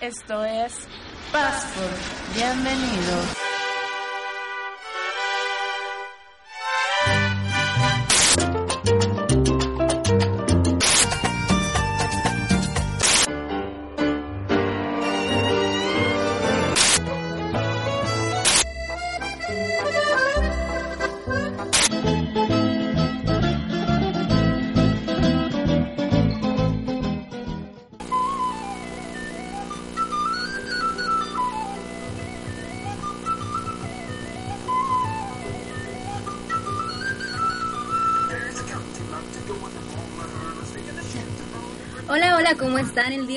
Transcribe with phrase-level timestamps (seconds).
[0.00, 0.72] Esto es
[1.30, 2.34] Passport.
[2.34, 3.49] Bienvenidos.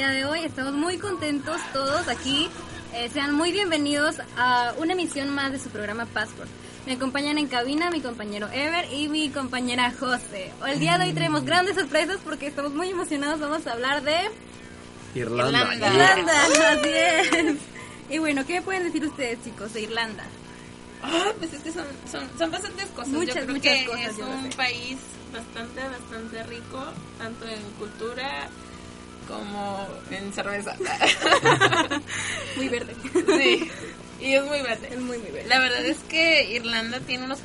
[0.03, 0.39] Día de hoy?
[0.43, 2.49] Estamos muy contentos todos aquí.
[2.93, 6.49] Eh, sean muy bienvenidos a una emisión más de su programa Passport.
[6.85, 10.51] Me acompañan en cabina mi compañero Ever y mi compañera José.
[10.67, 13.39] El día de hoy tenemos grandes sorpresas porque estamos muy emocionados.
[13.39, 14.29] Vamos a hablar de
[15.15, 15.73] Irlanda.
[15.73, 16.33] Irlanda,
[16.71, 17.57] así es.
[18.09, 20.25] Y bueno, ¿qué pueden decir ustedes, chicos, de Irlanda?
[21.01, 23.07] Ah, pues es que son, son, son bastantes cosas.
[23.07, 24.97] Muchas, yo creo muchas que cosas, es un país
[25.31, 26.83] bastante, bastante rico,
[27.17, 28.49] tanto en cultura
[29.27, 30.75] como en cerveza.
[32.57, 32.95] Muy verde.
[33.37, 33.71] sí,
[34.19, 34.89] y es muy verde.
[34.91, 35.49] Es muy, muy verde.
[35.49, 37.39] La verdad es que Irlanda tiene unos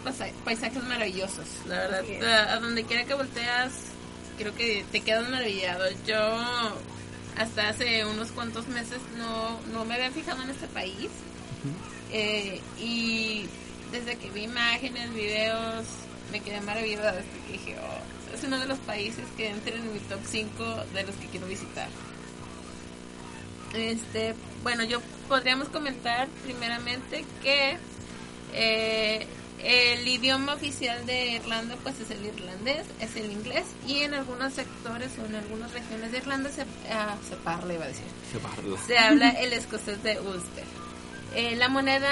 [0.44, 1.46] paisajes maravillosos.
[1.66, 3.72] La verdad, a donde quiera que volteas,
[4.38, 5.84] creo que te quedas maravillado.
[6.06, 6.38] Yo
[7.36, 11.08] hasta hace unos cuantos meses no, no me había fijado en este país.
[12.12, 13.46] Eh, y
[13.90, 15.84] desde que vi imágenes, videos,
[16.30, 17.12] me quedé maravillada.
[17.12, 20.64] Desde que dije, oh, es uno de los países que entran en mi top 5
[20.94, 21.88] de los que quiero visitar.
[23.74, 27.76] Este, bueno, yo podríamos comentar primeramente que
[28.54, 29.26] eh,
[29.62, 34.54] el idioma oficial de Irlanda pues es el irlandés, es el inglés y en algunos
[34.54, 38.38] sectores o en algunas regiones de Irlanda se, ah, se parla, iba a decir, Se
[38.38, 38.78] parla.
[38.86, 40.64] se habla el escocés de Ulster.
[41.34, 42.10] Eh, la moneda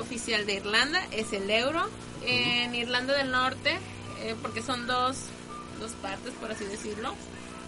[0.00, 1.88] oficial de Irlanda es el euro.
[2.24, 3.78] En Irlanda del Norte,
[4.22, 5.16] eh, porque son dos,
[5.78, 7.14] dos partes, por así decirlo,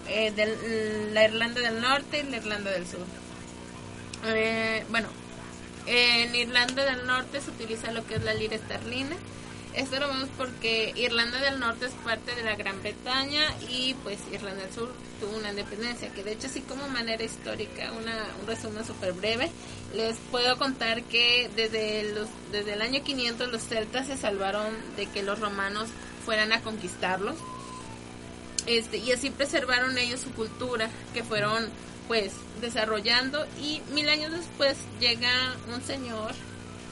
[0.08, 3.04] eh, del- la Irlanda del Norte y la Irlanda del Sur.
[4.26, 5.08] Eh, bueno,
[5.86, 9.16] en Irlanda del Norte se utiliza lo que es la lira esterlina.
[9.74, 14.18] Esto lo vemos porque Irlanda del Norte es parte de la Gran Bretaña y pues
[14.32, 18.46] Irlanda del Sur tuvo una independencia, que de hecho así como manera histórica, una, un
[18.46, 19.50] resumen súper breve,
[19.94, 25.06] les puedo contar que desde, los, desde el año 500 los celtas se salvaron de
[25.06, 25.90] que los romanos
[26.24, 27.36] fueran a conquistarlos
[28.68, 31.66] este, y así preservaron ellos su cultura que fueron
[32.06, 35.30] pues desarrollando y mil años después llega
[35.74, 36.32] un señor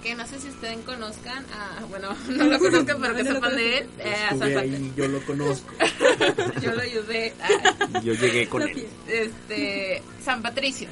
[0.03, 3.56] que no sé si ustedes conozcan, ah, bueno, no lo conozcan pero que No sepan
[3.56, 5.72] de él, eh, a ahí, yo lo conozco.
[6.62, 7.34] yo lo ayudé,
[8.04, 8.86] Yo llegué con él.
[9.09, 10.88] este, San Patricio,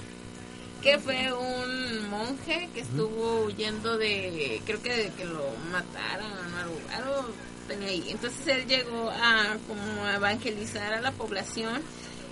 [0.82, 6.80] que fue un monje que estuvo huyendo de, creo que de que lo mataron, algo,
[6.92, 7.28] algo
[7.64, 8.04] tenía ahí.
[8.08, 11.82] Entonces él llegó a como a evangelizar a la población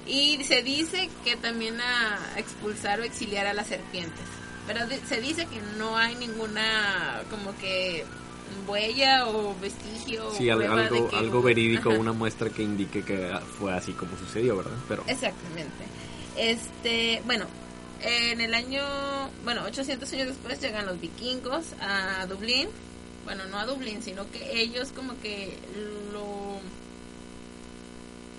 [0.06, 4.25] y se dice que también a expulsar o exiliar a las serpientes.
[4.66, 8.04] Pero se dice que no hay ninguna como que
[8.69, 11.99] huella o vestigio o Sí, al- prueba de algo, que- algo verídico, Ajá.
[11.99, 14.76] una muestra que indique que fue así como sucedió, ¿verdad?
[14.88, 15.84] Pero Exactamente.
[16.37, 17.47] Este, bueno,
[18.03, 18.82] en el año,
[19.44, 22.69] bueno, 800 años después llegan los vikingos a Dublín.
[23.25, 25.59] Bueno, no a Dublín, sino que ellos como que
[26.12, 26.60] lo...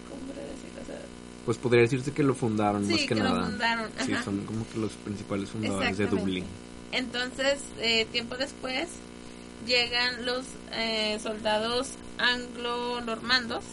[0.09, 0.81] ¿Cómo podría decirlo?
[0.81, 0.99] O sea,
[1.45, 3.45] pues podría decirse que lo fundaron sí, más que, que, lo nada.
[3.45, 3.91] fundaron.
[4.05, 6.07] Sí, son como que los principales fundadores de.
[6.07, 6.45] Dublín.
[6.91, 8.87] Entonces, eh, tiempo después,
[9.65, 13.63] llegan los eh, soldados anglo-normandos,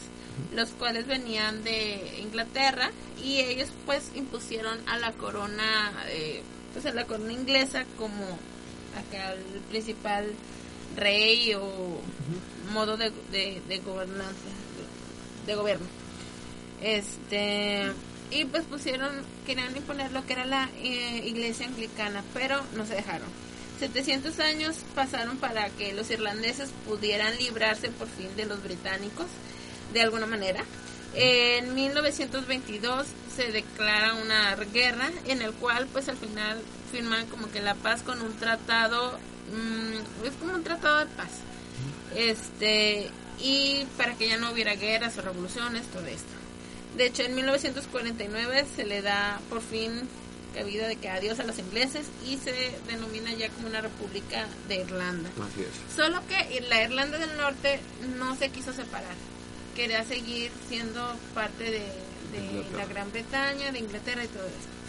[0.54, 2.90] los cuales venían de Inglaterra,
[3.22, 6.42] y ellos pues impusieron a la corona, eh,
[6.72, 8.24] pues a la corona inglesa como
[8.96, 10.32] acá el principal
[10.96, 12.00] rey o
[12.72, 14.48] modo de, de, de gobernanza,
[15.44, 15.86] de, de gobierno.
[16.82, 17.92] Este,
[18.30, 19.10] y pues pusieron,
[19.44, 23.28] querían imponer lo que era la eh, iglesia anglicana, pero no se dejaron.
[23.80, 29.26] 700 años pasaron para que los irlandeses pudieran librarse por fin de los británicos,
[29.92, 30.64] de alguna manera.
[31.14, 36.60] En 1922 se declara una guerra en el cual pues al final
[36.92, 39.18] firman como que la paz con un tratado,
[39.50, 41.30] mm, es como un tratado de paz.
[42.14, 43.10] Este,
[43.42, 46.32] y para que ya no hubiera guerras o revoluciones, todo esto.
[46.96, 50.08] De hecho, en 1949 se le da por fin
[50.54, 52.52] cabida de que adiós a los ingleses y se
[52.88, 55.30] denomina ya como una república de Irlanda.
[55.36, 55.94] Así es.
[55.96, 57.80] Solo que la Irlanda del Norte
[58.18, 59.14] no se quiso separar.
[59.76, 62.10] Quería seguir siendo parte de,
[62.76, 64.79] la Gran Bretaña, de Inglaterra y todo eso.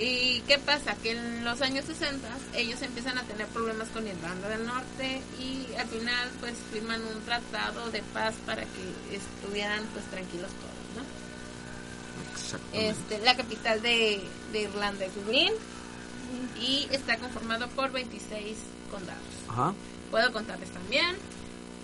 [0.00, 0.94] ¿Y qué pasa?
[1.02, 5.74] Que en los años 60 ellos empiezan a tener problemas con Irlanda del Norte y
[5.76, 11.20] al final pues firman un tratado de paz para que estuvieran pues tranquilos todos, ¿no?
[12.72, 15.52] Este, la capital de, de Irlanda es Dublín
[16.58, 18.56] y está conformado por 26
[18.90, 19.22] condados.
[19.48, 19.74] Ajá.
[20.10, 21.14] Puedo contarles también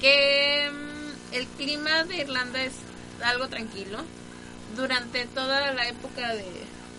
[0.01, 2.73] que mm, el clima de Irlanda es
[3.23, 3.99] algo tranquilo.
[4.75, 6.45] Durante toda la época de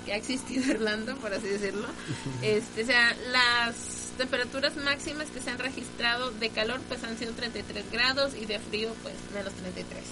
[0.07, 1.87] que ha existido Irlanda, por así decirlo,
[2.41, 3.75] este, o sea, las
[4.17, 8.57] temperaturas máximas que se han registrado de calor pues han sido 33 grados y de
[8.57, 10.03] frío pues menos 33.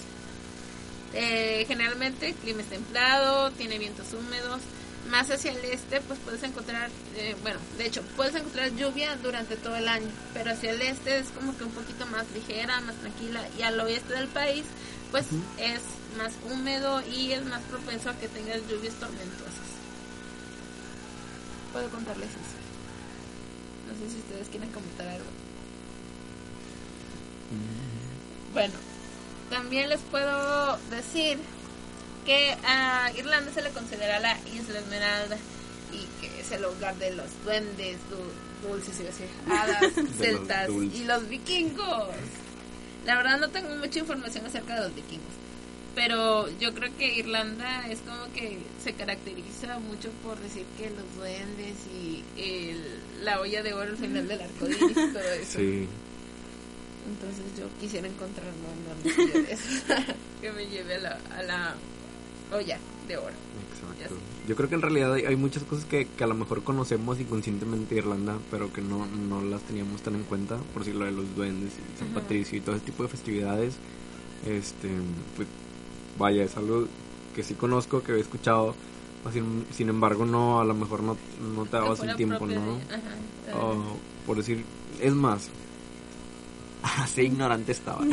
[1.13, 4.61] Eh, generalmente el clima es templado, tiene vientos húmedos.
[5.09, 9.55] Más hacia el este, pues puedes encontrar, eh, bueno, de hecho, puedes encontrar lluvia durante
[9.55, 12.95] todo el año, pero hacia el este es como que un poquito más ligera, más
[12.95, 14.65] tranquila, y al oeste del país,
[15.11, 15.27] pues
[15.59, 15.81] es
[16.17, 19.75] más húmedo y es más propenso a que tengas lluvias tormentosas.
[21.75, 22.57] Puedo contarles eso.
[23.87, 25.25] No sé si ustedes quieren comentar algo.
[28.53, 28.73] Bueno,
[29.49, 31.37] también les puedo decir
[32.25, 35.37] que a Irlanda se le considera la Isla Esmeralda
[35.91, 41.27] y que es el hogar de los duendes, du- dulces, decir, hadas, celtas y los
[41.27, 42.07] vikingos.
[43.05, 45.33] La verdad no tengo mucha información acerca de los vikingos,
[45.95, 51.15] pero yo creo que Irlanda es como que se caracteriza mucho por decir que los
[51.17, 55.59] duendes y el- la olla de oro al final del arco iris y todo eso.
[55.59, 55.87] Sí.
[57.07, 59.57] Entonces yo quisiera encontrar un de
[60.41, 61.75] que me lleve a la, a la
[62.51, 62.77] olla
[63.07, 63.33] de oro.
[63.71, 64.15] Exacto.
[64.47, 67.19] Yo creo que en realidad hay, hay muchas cosas que, que a lo mejor conocemos
[67.19, 71.05] inconscientemente de Irlanda, pero que no, no las teníamos tan en cuenta, por decir lo
[71.05, 72.21] de los duendes y San Ajá.
[72.21, 73.75] Patricio y todo ese tipo de festividades.
[74.45, 74.89] Este,
[75.35, 75.47] pues
[76.17, 76.87] vaya, es algo
[77.35, 78.75] que sí conozco, que he escuchado,
[79.25, 81.17] o sin, sin embargo no, a lo mejor no,
[81.55, 82.77] no te dabas el tiempo, ¿no?
[82.77, 84.63] de- ajá, O, por decir,
[85.01, 85.49] es más,
[86.83, 88.05] así ignorante estaba,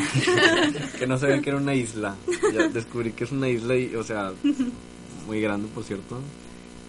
[0.99, 2.17] que no sabía que era una isla.
[2.53, 4.33] Ya descubrí que es una isla, y, o sea,
[5.27, 6.19] muy grande, por cierto,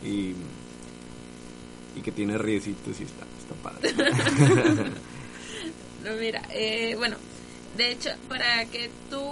[0.04, 0.34] y,
[1.96, 3.94] y que tiene riecitos y está, está padre.
[6.04, 7.16] No, mira, eh, bueno,
[7.78, 9.24] de hecho, para que tú,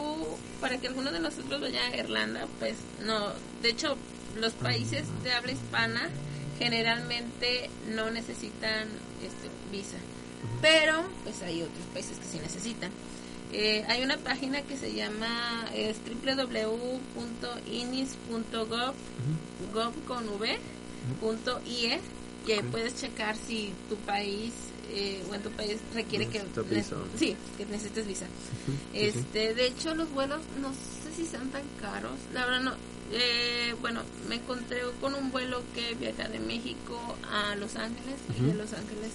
[0.60, 3.30] para que alguno de nosotros vaya a Irlanda, pues no,
[3.62, 3.96] de hecho,
[4.40, 6.10] los países de habla hispana
[6.58, 8.88] generalmente no necesitan
[9.24, 9.98] este, visa,
[10.62, 12.92] pero pues hay otros países que sí necesitan.
[13.54, 15.98] Eh, hay una página que se llama es
[17.46, 18.94] www.inis.gov
[19.74, 20.58] gov con v,
[21.20, 22.00] punto IE,
[22.48, 22.66] y ahí Ok.
[22.72, 24.54] puedes checar si tu país
[24.94, 26.96] eh, o en tu país requiere que ne- visa.
[27.18, 28.26] sí que necesites visa
[28.94, 32.74] este de hecho los vuelos no sé si sean tan caros la verdad no
[33.14, 37.00] eh, bueno me encontré con un vuelo que viaja de México
[37.32, 38.54] a Los Ángeles y de.
[38.54, 39.12] Los Ángeles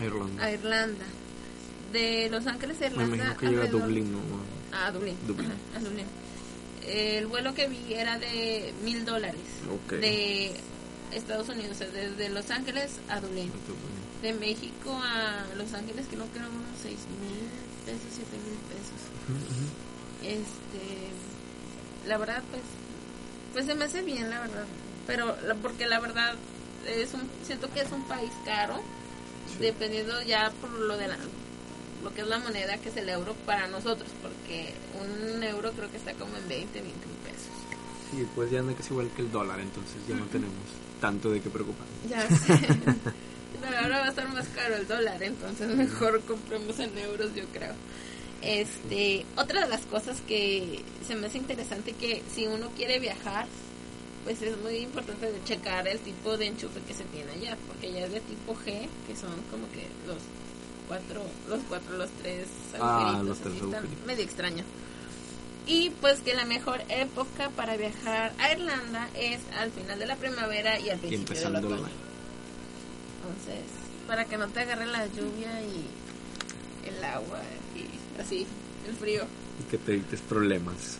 [0.00, 0.44] a, Irlanda.
[0.44, 1.04] a Irlanda
[1.92, 4.18] de Los Ángeles a Irlanda que llega a Dublín, ¿no?
[4.76, 5.46] a Dublín, Dublín.
[5.50, 6.06] ajá, a Dublín.
[6.86, 9.40] el vuelo que vi era de mil dólares
[10.00, 10.52] de
[11.12, 13.50] Estados Unidos, o sea, desde Los Ángeles a Dublín.
[14.22, 17.48] De México a Los Ángeles, que no creo unos seis mil
[17.86, 19.00] pesos, siete mil pesos.
[20.22, 21.10] Este,
[22.06, 22.62] la verdad, pues,
[23.52, 24.66] pues se me hace bien, la verdad.
[25.06, 26.34] Pero, porque la verdad,
[26.86, 28.80] es un, siento que es un país caro,
[29.58, 31.16] dependiendo ya por lo de la,
[32.02, 35.90] lo que es la moneda, que es el euro para nosotros, porque un euro creo
[35.90, 37.50] que está como en 20, 20 mil pesos.
[38.10, 40.54] Sí, pues ya no es igual que el dólar, entonces ya no tenemos
[41.00, 41.86] tanto de qué preocupar.
[42.08, 42.58] Ya sé.
[43.82, 47.72] Ahora va a estar más caro el dólar, entonces mejor compremos en euros, yo creo.
[48.42, 53.46] Este, otra de las cosas que se me hace interesante que si uno quiere viajar,
[54.24, 58.06] pues es muy importante checar el tipo de enchufe que se tiene allá, porque ya
[58.06, 60.18] es de tipo G, que son como que los
[60.88, 62.46] cuatro, los cuatro, los tres
[62.80, 64.06] Ah, agujeritos, los tres así, están agujeritos.
[64.06, 64.64] medio extraño.
[65.66, 70.16] Y pues que la mejor época para viajar a Irlanda es al final de la
[70.16, 71.76] primavera y al Y principio del otoño.
[71.82, 72.09] la...
[73.20, 73.64] Entonces,
[74.06, 77.40] para que no te agarre la lluvia y el agua
[77.76, 78.46] y así,
[78.88, 79.26] el frío.
[79.60, 80.98] y que te evites problemas.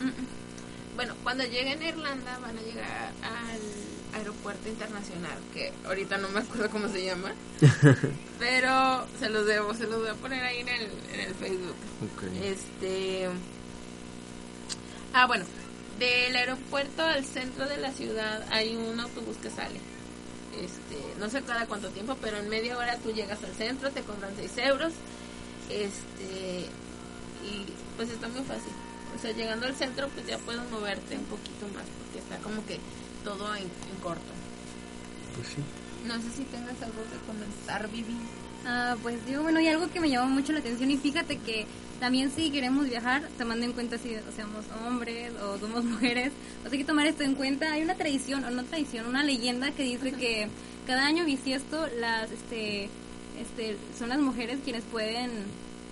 [0.97, 6.41] bueno, cuando lleguen a Irlanda van a llegar al aeropuerto internacional, que ahorita no me
[6.41, 7.33] acuerdo cómo se llama,
[8.39, 11.77] pero se los debo, se los voy a poner ahí en el, en el Facebook.
[12.03, 12.23] Ok.
[12.43, 13.29] Este.
[15.13, 15.45] Ah, bueno,
[15.99, 19.81] del aeropuerto al centro de la ciudad hay un autobús que sale.
[20.59, 24.03] Este, no sé cada cuánto tiempo, pero en media hora tú llegas al centro, te
[24.03, 24.93] cobran 6 euros.
[25.69, 26.67] Este,
[27.45, 27.67] y
[27.97, 28.73] pues está muy fácil.
[29.17, 32.65] O sea, llegando al centro, pues ya puedes moverte un poquito más, porque está como
[32.67, 32.79] que
[33.25, 34.33] todo en, en corto.
[35.37, 35.63] Pues sí.
[36.07, 38.17] No sé si tengas algo que comentar, Vivi.
[38.67, 41.67] Ah, pues digo, bueno, y algo que me llamó mucho la atención y fíjate que
[41.99, 46.73] también si queremos viajar, tomando en cuenta si o seamos hombres o somos mujeres, pues
[46.73, 47.73] hay que tomar esto en cuenta.
[47.73, 50.49] Hay una tradición, o no tradición, una leyenda que dice que
[50.87, 52.89] cada año bisiesto las, este,
[53.41, 55.31] este, son las mujeres quienes pueden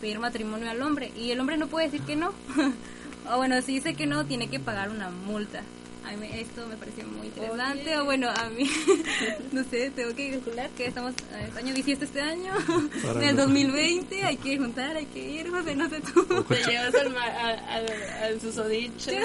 [0.01, 2.33] pedir matrimonio al hombre y el hombre no puede decir que no.
[3.31, 5.63] o bueno, si dice que no, tiene que pagar una multa.
[6.09, 7.83] A mí me- esto me pareció muy interesante.
[7.91, 7.99] Oye.
[7.99, 8.65] O bueno, a mí,
[9.53, 12.53] no sé, tengo que calcular que estamos eh, año bisiesto este año.
[13.03, 16.25] Para En el no- 2020 hay que juntar, hay que ir, José, no sé tú.
[16.45, 17.87] Te llevas al, ma- al, al,
[18.23, 19.11] al susodicho.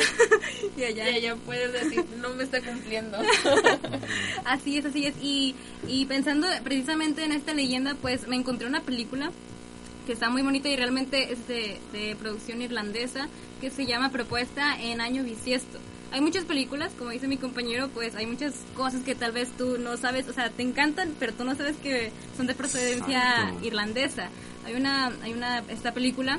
[0.78, 1.08] Y Y allá.
[1.10, 3.18] ella puedes decir, no me está cumpliendo.
[4.46, 5.14] Así es, así es.
[5.22, 5.56] Y,
[5.88, 9.32] y pensando precisamente en esta leyenda, pues me encontré una película
[10.06, 13.30] que está muy bonita y realmente es de, de producción irlandesa
[13.62, 15.80] que se llama Propuesta en Año Bisiesto.
[16.14, 19.80] Hay muchas películas, como dice mi compañero, pues hay muchas cosas que tal vez tú
[19.80, 23.66] no sabes, o sea, te encantan, pero tú no sabes que son de procedencia Exacto.
[23.66, 24.30] irlandesa.
[24.64, 26.38] Hay una, hay una, esta película,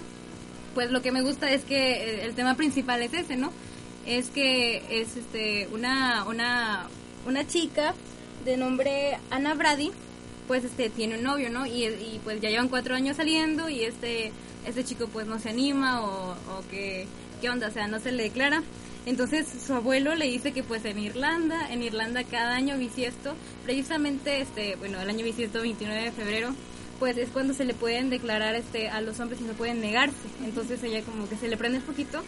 [0.75, 3.51] pues lo que me gusta es que eh, el tema principal es ese, ¿no?
[4.07, 6.87] Es que es este una una
[7.27, 7.95] una chica
[8.45, 9.91] de nombre Ana Brady,
[10.47, 11.67] pues este tiene un novio, ¿no?
[11.67, 14.31] Y, y, pues ya llevan cuatro años saliendo y este
[14.65, 17.09] este chico pues no se anima o, o que
[17.41, 18.63] qué onda, o sea, no se le declara.
[19.07, 23.35] Entonces su abuelo le dice que pues en Irlanda, en Irlanda cada año bisiesto,
[23.65, 26.55] precisamente este, bueno, el año bisiesto 29 de febrero,
[26.99, 30.15] pues es cuando se le pueden declarar este a los hombres y no pueden negarse.
[30.45, 32.23] Entonces ella como que se le prende un poquito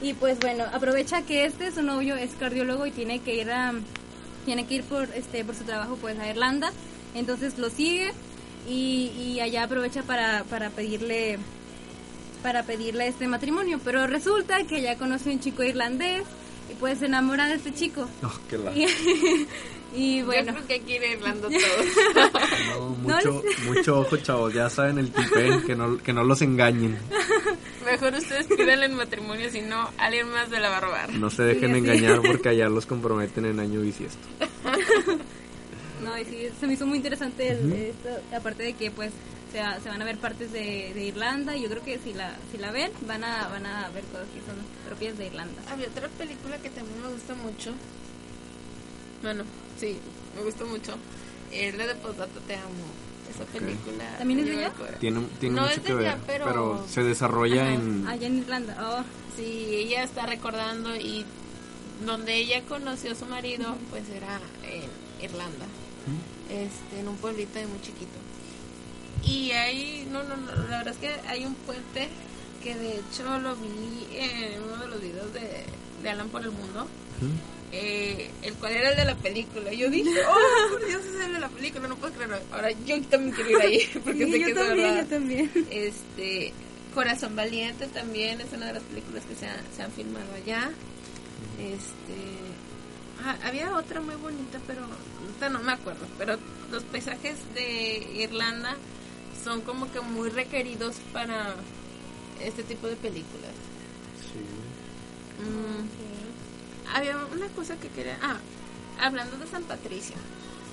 [0.00, 3.72] y pues bueno, aprovecha que este su novio es cardiólogo y tiene que ir a
[4.44, 6.72] tiene que ir por este por su trabajo pues a Irlanda.
[7.14, 8.12] Entonces lo sigue
[8.68, 11.38] y, y allá aprovecha para, para pedirle
[12.42, 16.22] para pedirle este matrimonio, pero resulta que ella conoce a un chico irlandés
[16.70, 18.08] y pues se enamora de este chico.
[18.22, 18.86] Oh, qué la- Y,
[19.94, 21.48] y bueno, Yo creo que aquí en Irlanda
[22.14, 22.32] todos.
[22.78, 24.52] No, mucho, mucho ojo, chavos.
[24.54, 26.98] Ya saben el tipén, que no, que no los engañen.
[27.84, 31.12] Mejor ustedes pídanle en matrimonio, si no, alguien más me la va a robar.
[31.12, 34.18] No se dejen Sí, engañar porque allá los comprometen en año bisiesto.
[36.12, 39.12] no, y sí, se me hizo muy interesante el- esto, aparte de que pues
[39.52, 42.12] se, va- se van a ver partes de, de Irlanda y yo creo que si
[42.14, 45.60] la si la ven van a van a ver cosas que son propias de Irlanda.
[45.70, 47.72] Había otra película que también me gusta mucho.
[49.22, 49.44] Bueno,
[49.78, 49.98] sí,
[50.36, 50.94] me gusta mucho.
[51.52, 52.86] Es la de Postdata Te Amo.
[53.30, 54.04] Esa película.
[54.18, 54.98] ¿También es de acuerdo.
[54.98, 56.86] Tiene, tiene No mucho es de que ver, pero- pero...
[56.88, 57.74] se desarrolla Ajá.
[57.74, 58.06] en...
[58.08, 58.76] Allá en Irlanda.
[59.00, 59.04] Oh,
[59.36, 61.24] Sí, ella está recordando y
[62.04, 65.64] donde ella conoció a su marido, pues era en Irlanda,
[66.50, 68.18] este, en un pueblito de muy chiquito.
[69.24, 72.08] Y ahí, no, no, no, la verdad es que hay un puente
[72.62, 75.64] que de hecho lo vi en uno de los videos de,
[76.02, 76.86] de Alan por el Mundo,
[77.72, 79.72] eh, el cual era el de la película.
[79.72, 82.36] Yo dije, oh, por Dios, es el de la película, no puedo creerlo.
[82.52, 85.02] Ahora yo también quiero ir ahí, porque sí, sé yo que es también, verdad.
[85.02, 85.50] yo también.
[85.70, 86.52] Este,
[86.94, 90.70] Corazón Valiente también es una de las películas que se, han- se han filmado allá.
[91.58, 92.51] Este,
[93.24, 94.82] ah, había otra muy bonita, pero
[95.50, 96.06] no me acuerdo.
[96.18, 96.38] Pero
[96.70, 98.76] los paisajes de Irlanda
[99.42, 101.54] son como que muy requeridos para
[102.40, 103.50] este tipo de películas.
[105.40, 108.18] Mm, había una cosa que quería.
[108.22, 108.38] Ah,
[109.00, 110.16] hablando de San Patricio.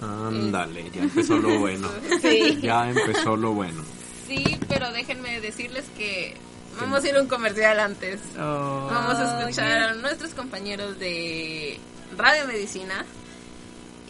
[0.01, 1.89] Ándale, ya empezó lo bueno.
[2.21, 2.59] Sí.
[2.61, 3.83] Ya empezó lo bueno.
[4.27, 6.35] Sí, pero déjenme decirles que
[6.79, 8.19] vamos a ir a un comercial antes.
[8.37, 11.79] Vamos a escuchar a nuestros compañeros de
[12.17, 13.05] Radio Medicina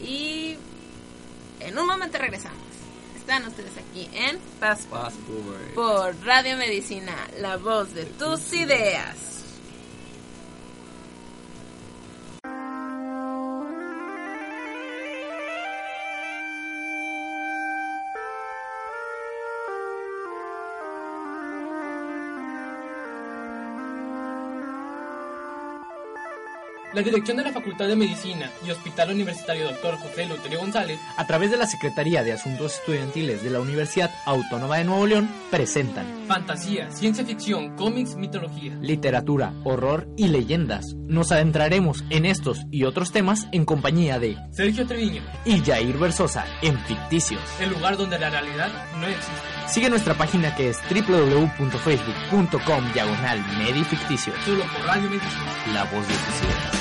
[0.02, 0.58] y
[1.60, 2.60] en un momento regresamos.
[3.16, 5.74] Están ustedes aquí en Passport Passport.
[5.76, 9.29] por Radio Medicina, la voz de tus ideas.
[26.94, 29.98] La dirección de la Facultad de Medicina y Hospital Universitario Dr.
[29.98, 34.78] José Luterio González, a través de la Secretaría de Asuntos Estudiantiles de la Universidad Autónoma
[34.78, 40.96] de Nuevo León, presentan fantasía, ciencia ficción, cómics, mitología, literatura, horror y leyendas.
[41.08, 46.46] Nos adentraremos en estos y otros temas en compañía de Sergio Treviño y Jair Versosa
[46.62, 49.34] en Ficticios, el lugar donde la realidad no existe.
[49.68, 54.36] Sigue nuestra página que es www.facebook.com diagonal medificticios.
[54.44, 55.10] Solo por Radio.
[55.74, 56.79] La voz de.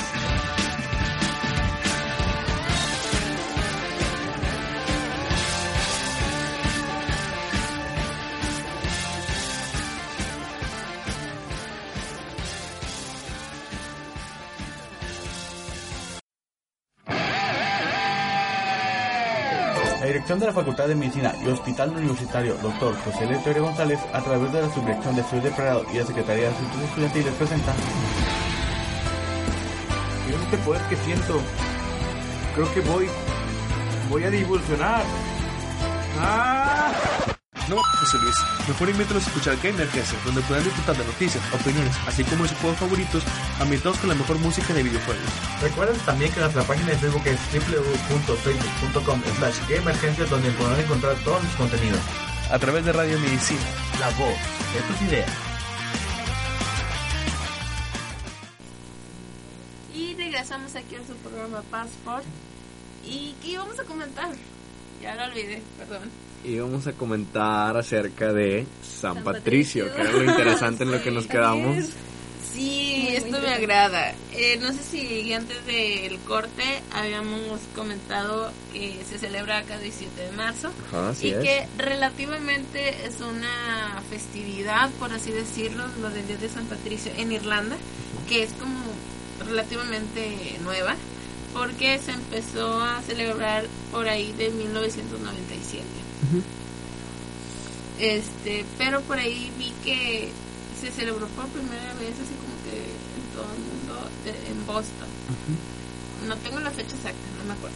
[20.37, 22.95] De la Facultad de Medicina y Hospital Universitario Dr.
[23.03, 26.43] José Letorio González, a través de la Subdirección de Estudios de Pregrado y la Secretaría
[26.43, 27.73] de Asuntos Estudiantiles, presenta.
[30.27, 31.41] Miren este poder que siento.
[32.53, 33.07] Creo que voy.
[34.07, 35.01] Voy a divulsionar.
[36.19, 36.78] ¡Ah!
[37.69, 38.35] No, José Luis.
[38.67, 42.49] Mejor invítalos a escuchar Game Emergencia, donde podrán disfrutar de noticias, opiniones, así como de
[42.49, 43.23] sus juegos favoritos,
[43.59, 45.23] ambientados con la mejor música de videojuegos.
[45.61, 51.55] Recuerden también que nuestra página de Facebook es www.facebook.com slash donde podrán encontrar todos los
[51.55, 51.99] contenidos.
[52.49, 53.61] A través de Radio Medicina.
[53.99, 54.33] La voz
[54.73, 55.29] de tus ideas.
[59.93, 62.25] Y regresamos aquí a su programa Passport.
[63.05, 64.31] ¿Y qué íbamos a comentar?
[65.03, 66.09] Ya lo olvidé, perdón.
[66.43, 69.95] Íbamos a comentar acerca de San, San Patricio, Patricio.
[69.95, 71.85] que era lo interesante en lo que nos quedamos.
[72.53, 74.13] Sí, Muy, muy esto me agrada.
[74.33, 80.31] Eh, no sé si antes del corte habíamos comentado que se celebra cada 17 de
[80.31, 81.43] marzo Ajá, y es.
[81.43, 87.31] que relativamente es una festividad, por así decirlo, lo del Día de San Patricio en
[87.31, 87.77] Irlanda,
[88.27, 88.79] que es como
[89.47, 90.95] relativamente nueva,
[91.53, 95.83] porque se empezó a celebrar por ahí de 1997.
[97.99, 100.29] Este, pero por ahí vi que
[100.79, 105.07] se celebró por primera vez así como que en todo el mundo de- en Boston.
[106.27, 107.75] No tengo la fecha exacta, no me acuerdo.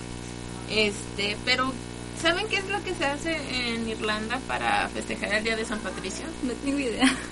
[0.69, 1.73] Este, pero
[2.21, 3.35] ¿saben qué es lo que se hace
[3.75, 6.25] en Irlanda para festejar el Día de San Patricio?
[6.43, 7.17] No tengo idea.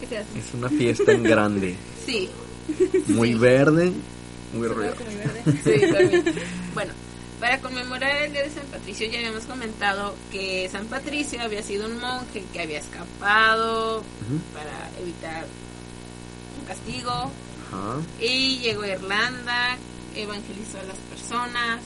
[0.00, 0.38] ¿Qué se hace?
[0.38, 2.28] Es una fiesta en grande, Sí,
[3.08, 3.92] muy verde,
[4.52, 4.92] muy verde.
[5.62, 6.24] Sí, también.
[6.74, 6.92] Bueno,
[7.42, 11.86] para conmemorar el Día de San Patricio ya habíamos comentado que San Patricio había sido
[11.86, 14.04] un monje que había escapado
[14.54, 15.44] para evitar
[16.60, 17.32] un castigo
[18.20, 19.76] y llegó a Irlanda,
[20.14, 21.80] evangelizó a las personas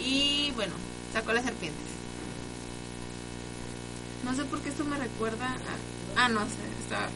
[0.00, 0.74] y bueno,
[1.12, 1.86] sacó las serpientes.
[4.24, 6.24] No sé por qué esto me recuerda a...
[6.24, 7.08] Ah, no sé, estaba...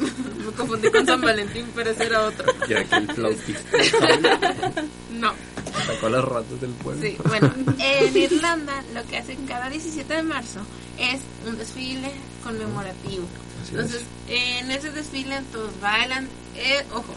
[0.44, 2.52] me confundí con San Valentín, pero ese era otro.
[2.68, 3.78] Ya que el flautista
[5.12, 5.53] No.
[5.86, 7.02] Sacó las ratas del pueblo.
[7.02, 10.60] Sí, bueno, en Irlanda lo que hacen cada 17 de marzo
[10.98, 13.26] es un desfile conmemorativo.
[13.62, 17.14] Así Entonces, en ese desfile todos bailan, eh, ojo,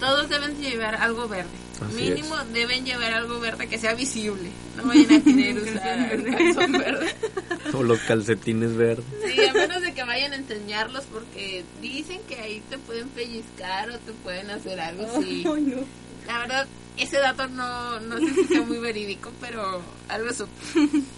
[0.00, 1.48] todos deben llevar algo verde.
[1.80, 4.50] Así Mínimo deben llevar algo verde que sea visible.
[4.76, 7.14] No vayan a querer usar el calzón verde.
[7.72, 9.04] O los calcetines verdes.
[9.24, 13.90] Sí, a menos de que vayan a enseñarlos porque dicen que ahí te pueden pellizcar
[13.90, 15.44] o te pueden hacer algo así.
[15.46, 15.76] Ay, no.
[16.26, 20.50] La verdad, ese dato no, no sé si sea muy verídico, pero algo supe.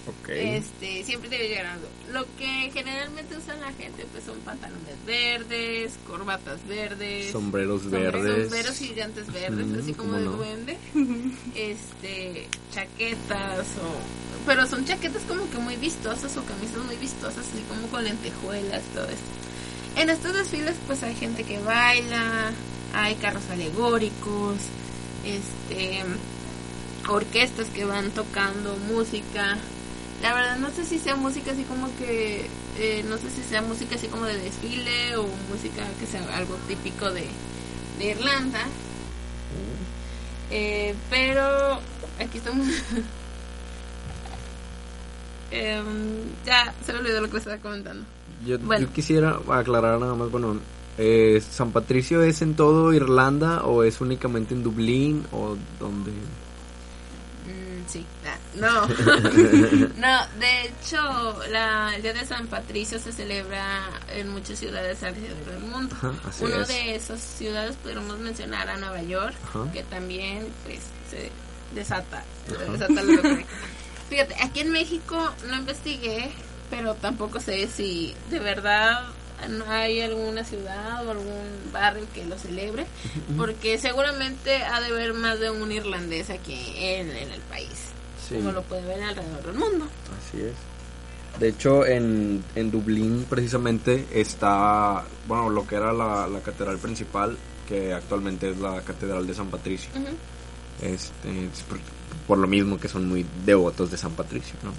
[0.07, 0.29] Ok.
[0.29, 1.87] Este, siempre debe llegar algo.
[2.13, 8.43] Lo que generalmente usa la gente pues son pantalones verdes, corbatas verdes, Sombreros verdes.
[8.43, 10.33] sombreros gigantes verdes, Mm, así como ¿cómo de no?
[10.33, 10.79] duende.
[11.55, 17.63] Este, chaquetas o pero son chaquetas como que muy vistosas o camisas muy vistosas, así
[17.69, 19.31] como con lentejuelas, todo esto.
[19.97, 22.51] En estos desfiles pues hay gente que baila,
[22.95, 24.57] hay carros alegóricos,
[25.25, 26.03] este
[27.09, 29.57] orquestas que van tocando música.
[30.23, 32.47] La verdad no sé si sea música así como que
[32.79, 36.55] eh, no sé si sea música así como de desfile o música que sea algo
[36.69, 37.27] típico de,
[37.99, 38.61] de Irlanda.
[40.51, 41.81] Eh, pero
[42.21, 42.67] aquí estamos.
[45.51, 45.85] Em,
[46.47, 48.05] ya se me olvidó lo que estaba comentando.
[48.47, 48.87] Yo, Bueno.
[48.87, 50.59] yo quisiera aclarar nada más, bueno,
[50.99, 56.11] eh, ¿San Patricio es en todo Irlanda o es únicamente en Dublín o donde?
[56.11, 58.87] Mm, sí, ah, no.
[59.97, 60.99] no, de hecho,
[61.51, 65.97] la, el Día de San Patricio se celebra en muchas ciudades alrededor del mundo.
[65.97, 66.69] Ajá, Uno es.
[66.69, 69.73] de esas ciudades podemos mencionar a Nueva York, Ajá.
[69.73, 71.31] que también pues se
[71.75, 73.47] desata, se.
[74.11, 75.17] Fíjate, aquí en México
[75.49, 76.31] no investigué,
[76.69, 79.07] pero tampoco sé si de verdad
[79.69, 82.87] hay alguna ciudad o algún barrio que lo celebre,
[83.37, 87.71] porque seguramente ha de haber más de un irlandés aquí en, en el país,
[88.29, 88.37] Sí.
[88.37, 89.87] como lo puede ver alrededor del mundo.
[90.19, 90.53] Así es.
[91.41, 97.37] De hecho, en, en Dublín precisamente está, bueno, lo que era la, la catedral principal,
[97.67, 99.89] que actualmente es la Catedral de San Patricio.
[100.81, 101.79] Este, es por,
[102.27, 104.73] por lo mismo que son muy devotos de San Patricio, ¿no?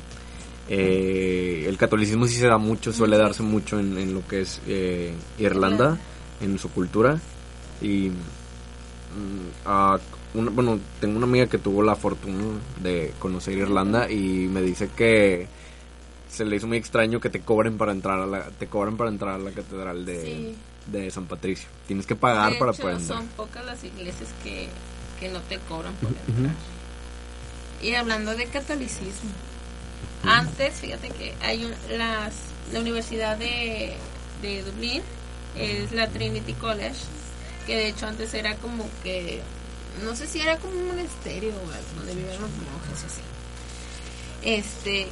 [0.69, 4.61] Eh, el catolicismo sí se da mucho, suele darse mucho en, en lo que es
[4.67, 5.97] eh, Irlanda,
[6.41, 7.19] en su cultura.
[7.81, 8.11] Y
[10.33, 12.45] una- bueno, tengo una amiga que tuvo la fortuna
[12.81, 15.47] de conocer Irlanda y me dice que
[16.29, 19.11] se le hizo muy extraño que te cobren para entrar a la, te cobran para
[19.11, 20.55] entrar a la catedral de, Sí.
[20.91, 21.67] de San Patricio.
[21.87, 23.19] Tienes que pagar De para poder entrar.
[23.19, 24.67] son pocas las iglesias que,
[25.19, 26.55] que no te cobran por entrar.
[27.83, 29.29] Y hablando de catolicismo,
[30.23, 32.33] antes, fíjate que hay un- las,
[32.71, 33.95] la Universidad de,
[34.41, 35.01] de Dublín,
[35.55, 36.95] es la Trinity College,
[37.67, 39.41] que de hecho antes era como que,
[40.03, 43.21] no sé si era como un monasterio o algo, donde vivían los monjes así.
[44.43, 45.07] Este,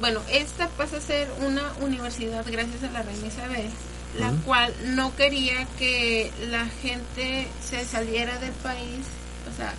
[0.00, 3.70] bueno, esta pasa a ser una universidad gracias a la reina Isabel,
[4.18, 9.06] la cual no quería que la gente se saliera del país,
[9.52, 9.74] o sea,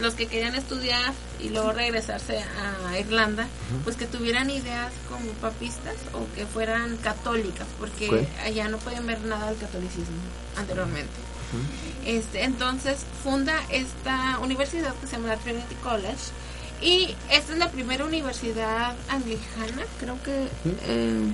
[0.00, 3.46] los que querían estudiar y luego regresarse a Irlanda,
[3.84, 9.20] pues que tuvieran ideas como papistas o que fueran católicas, porque allá no podían ver
[9.22, 10.16] nada del catolicismo
[10.56, 11.12] anteriormente.
[12.04, 16.32] Este, entonces funda esta universidad que se llama la Trinity College
[16.80, 20.48] y esta es la primera universidad anglicana, creo que
[20.88, 21.32] eh,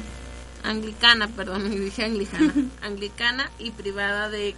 [0.62, 4.54] anglicana, perdón, dije anglicana, anglicana y privada de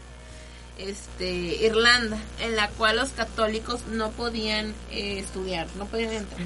[0.79, 1.31] este
[1.65, 6.41] Irlanda, en la cual los católicos no podían eh, estudiar, no podían entrar.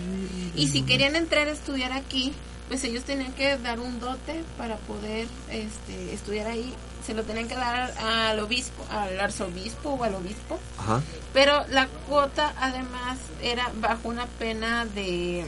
[0.56, 2.32] Y si querían entrar a estudiar aquí,
[2.68, 6.74] pues ellos tenían que dar un dote para poder este, estudiar ahí.
[7.06, 10.58] Se lo tenían que dar al obispo, al arzobispo o al obispo.
[10.78, 11.02] Ajá.
[11.34, 15.40] Pero la cuota además era bajo una pena de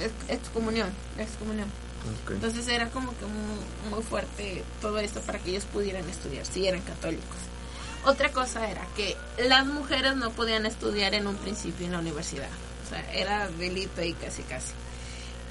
[0.00, 0.88] ex- excomunión,
[1.18, 1.68] excomunión.
[2.28, 6.66] Entonces era como que muy, muy fuerte todo esto para que ellos pudieran estudiar, si
[6.66, 7.36] eran católicos.
[8.04, 12.48] Otra cosa era que las mujeres no podían estudiar en un principio en la universidad.
[12.84, 14.72] O sea, era delito y casi casi.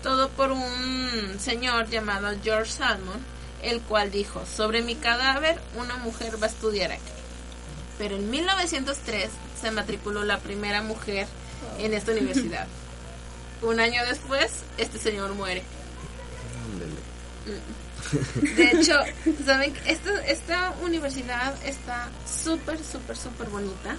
[0.03, 3.19] Todo por un señor llamado George Salmon,
[3.63, 7.01] el cual dijo, sobre mi cadáver una mujer va a estudiar aquí.
[7.97, 11.25] Pero en 1903 se matriculó la primera mujer
[11.79, 12.67] en esta universidad.
[13.63, 15.63] Un año después, este señor muere.
[17.45, 18.55] Mm.
[18.55, 18.99] De hecho,
[19.45, 19.73] ¿saben?
[19.85, 23.95] Esta, esta universidad está súper, súper, súper bonita.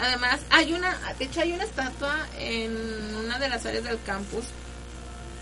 [0.00, 2.74] Además, hay una, de hecho hay una estatua en
[3.16, 4.44] una de las áreas del campus,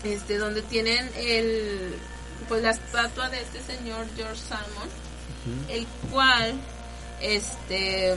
[0.03, 1.95] este, donde tienen el,
[2.47, 4.89] pues la estatua de este señor George Salmon,
[5.69, 6.53] el cual,
[7.21, 8.15] este,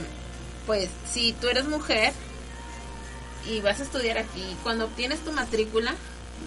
[0.67, 2.13] pues, si tú eres mujer
[3.47, 5.95] y vas a estudiar aquí, cuando obtienes tu matrícula,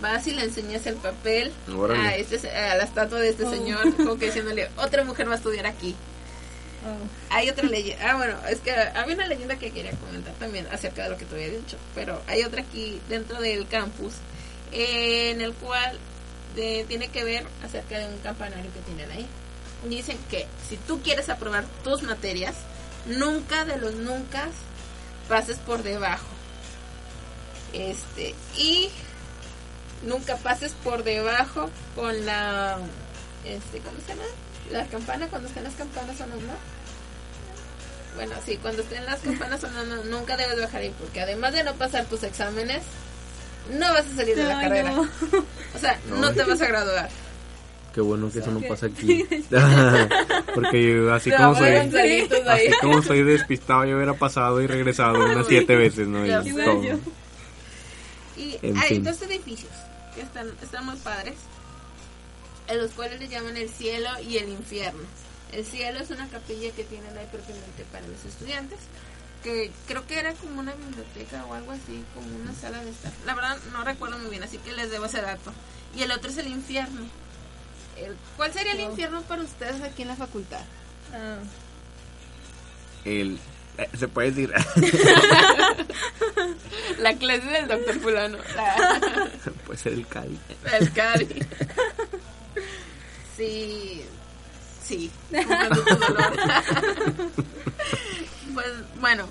[0.00, 1.52] vas y le enseñas el papel
[1.96, 3.50] a, este, a la estatua de este Oh.
[3.50, 5.94] señor, como que diciéndole, otra mujer va a estudiar aquí.
[7.30, 11.02] Hay otra leyenda, ah bueno, es que había una leyenda que quería comentar también acerca
[11.04, 14.14] de lo que te había dicho, pero hay otra aquí dentro del campus
[14.72, 15.98] eh, en el cual
[16.54, 19.26] de- tiene que ver acerca de un campanario que tienen ahí.
[19.88, 22.54] Dicen que si tú quieres aprobar tus materias,
[23.06, 24.48] nunca de los nunca
[25.28, 26.26] pases por debajo.
[27.72, 28.88] Este, y
[30.02, 32.78] nunca pases por debajo con la
[33.44, 34.24] este, ¿cómo se llama?
[34.70, 36.52] La campana cuando están las campanas sonando.
[38.14, 41.74] Bueno, sí, cuando estén las campanas sonando, nunca debes bajar ahí, porque además de no
[41.74, 42.82] pasar tus exámenes,
[43.70, 44.90] no vas a salir de la Ay, carrera.
[44.92, 45.02] no.
[45.74, 47.08] O sea, no te vas a graduar.
[47.94, 49.24] Qué bueno que eso no pasa aquí.
[50.54, 55.46] Porque yo, así como soy, así como soy despistado, yo hubiera pasado y regresado unas
[55.46, 56.26] siete veces, ¿no?
[56.26, 56.82] Y todo.
[56.82, 56.98] sé.
[58.36, 59.04] Y En hay fin.
[59.04, 59.70] dos edificios
[60.18, 61.34] que están, están muy padres,
[62.66, 65.04] en los cuales le llaman el cielo y el infierno.
[65.52, 68.78] El cielo es una capilla que tienen ahí propiamente para los estudiantes,
[69.44, 73.12] que creo que era como una biblioteca o algo así, como una sala de estar.
[73.24, 75.52] La verdad no recuerdo muy bien, así que les debo ese dato.
[75.96, 77.02] Y el otro es el infierno.
[77.96, 78.90] El- ¿Cuál sería el Wow.
[78.90, 80.60] infierno para ustedes aquí en la facultad?
[83.04, 83.38] El, eh,
[83.98, 84.52] se puede decir.
[86.98, 88.38] La clase del doctor fulano.
[88.56, 89.30] La-
[89.66, 90.38] puede ser el Cali.
[90.80, 91.28] El Cari.
[93.36, 94.02] Sí,
[94.84, 95.10] sí.
[98.54, 98.66] pues
[99.00, 99.28] bueno,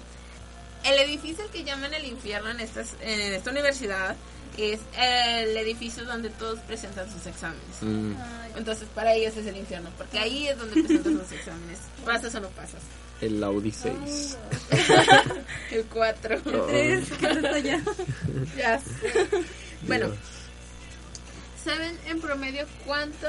[0.86, 4.16] el edificio al que llaman el infierno en, estas, en esta universidad
[4.58, 7.62] es el edificio donde todos presentan sus exámenes.
[7.82, 8.14] Mm,
[8.56, 11.80] Entonces, para ellos es el infierno, porque ahí es donde presentan sus exámenes.
[12.06, 12.82] ¿Pasas o no pasas?
[13.22, 14.38] El Audi 6.
[15.72, 16.42] El 4.
[16.46, 17.60] Oh, Es que está.
[18.58, 19.28] Ya sé.
[19.88, 20.12] Bueno.
[21.64, 23.28] ¿saben en promedio cuánto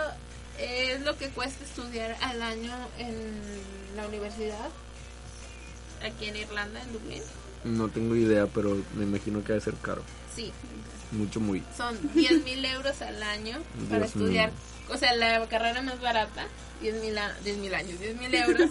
[0.59, 3.33] es lo que cuesta estudiar al año en
[3.97, 4.69] la universidad?
[6.05, 7.23] Aquí en Irlanda, en Dublín.
[7.65, 10.03] No tengo idea, pero me imagino que debe ser caro.
[10.35, 10.53] Sí,
[11.11, 11.63] Mucho, muy.
[11.77, 14.25] son 10 mil euros al año para Dios mío.
[14.27, 14.53] estudiar.
[14.91, 16.47] O sea, la carrera más barata,
[16.81, 18.71] 10 mil años, 10 mil euros.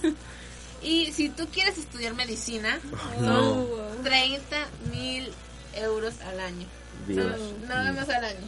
[0.82, 2.80] Y si tú quieres estudiar medicina,
[3.20, 3.66] No,
[4.04, 5.32] 30 mil
[5.76, 6.68] euros al año.
[7.08, 7.38] Dios.
[7.38, 8.48] Son nada más al año.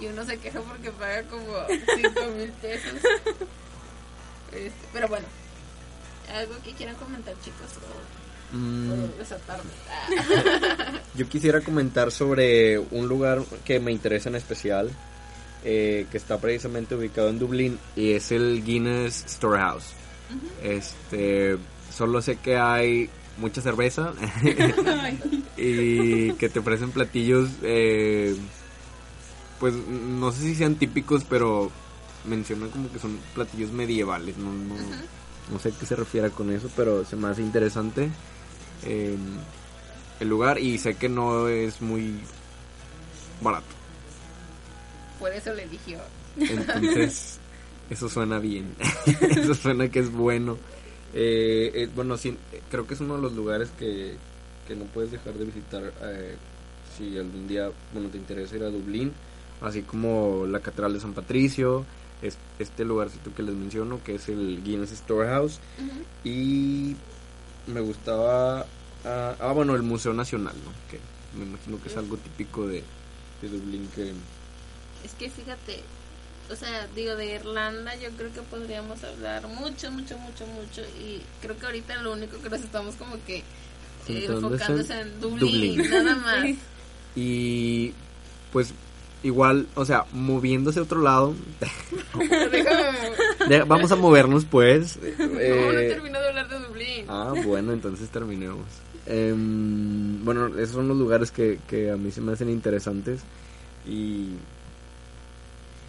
[0.00, 1.44] Y uno se queja porque paga como
[1.96, 2.92] 5 mil pesos.
[4.52, 5.26] Este, pero bueno,
[6.34, 9.08] algo que quieran comentar, chicos, o, Mm, o.
[9.48, 10.92] Ah.
[11.16, 14.90] Yo quisiera comentar sobre un lugar que me interesa en especial,
[15.64, 19.86] eh, que está precisamente ubicado en Dublín y es el Guinness Storehouse.
[20.62, 21.56] Este,
[21.92, 24.14] solo sé que hay mucha cerveza
[25.56, 28.36] y que te ofrecen platillos, eh,
[29.60, 31.70] pues no sé si sean típicos, pero
[32.24, 34.36] mencionan como que son platillos medievales.
[34.38, 34.74] No, no,
[35.52, 38.10] no sé a qué se refiere con eso, pero se me hace interesante
[38.84, 39.16] eh,
[40.20, 42.18] el lugar y sé que no es muy
[43.40, 43.66] barato.
[45.18, 45.98] Por eso le dije,
[46.38, 47.38] Entonces,
[47.90, 48.74] eso suena bien.
[49.20, 50.58] eso suena que es bueno.
[51.14, 52.36] Eh, eh, bueno, sí,
[52.70, 54.16] creo que es uno de los lugares que,
[54.66, 56.36] que no puedes dejar de visitar eh,
[56.96, 59.12] si algún día bueno, te interesa ir a Dublín,
[59.60, 61.84] así como la Catedral de San Patricio,
[62.22, 65.60] es, este lugarcito que les menciono, que es el Guinness Storehouse,
[66.24, 66.96] y
[67.66, 68.66] me gustaba,
[69.04, 70.72] ah, ah, bueno, el Museo Nacional, ¿no?
[70.90, 70.98] que
[71.38, 72.82] me imagino que es algo típico de,
[73.42, 74.12] de Dublín que...
[75.04, 75.82] es que fíjate,
[76.50, 80.82] o sea, digo, de Irlanda yo creo que podríamos hablar mucho, mucho, mucho, mucho.
[81.00, 83.42] Y creo que ahorita lo único que nos estamos como que
[84.08, 85.90] eh, en Dublín, Dublín.
[85.90, 86.44] nada más.
[87.14, 87.92] Y
[88.52, 88.72] pues
[89.22, 91.34] igual, o sea, moviéndose a otro lado,
[93.66, 94.98] vamos a movernos pues.
[95.18, 97.06] No, no eh, termino de hablar de Dublín.
[97.08, 98.66] ah, bueno, entonces terminemos.
[99.06, 103.20] Em, bueno, esos son los lugares que, que a mí se me hacen interesantes
[103.86, 104.30] y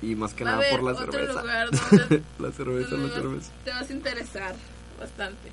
[0.01, 1.41] y más que Va a nada por la otro cerveza.
[1.41, 3.51] lugar donde la cerveza, la cerveza.
[3.65, 4.55] te vas a interesar
[4.99, 5.51] bastante.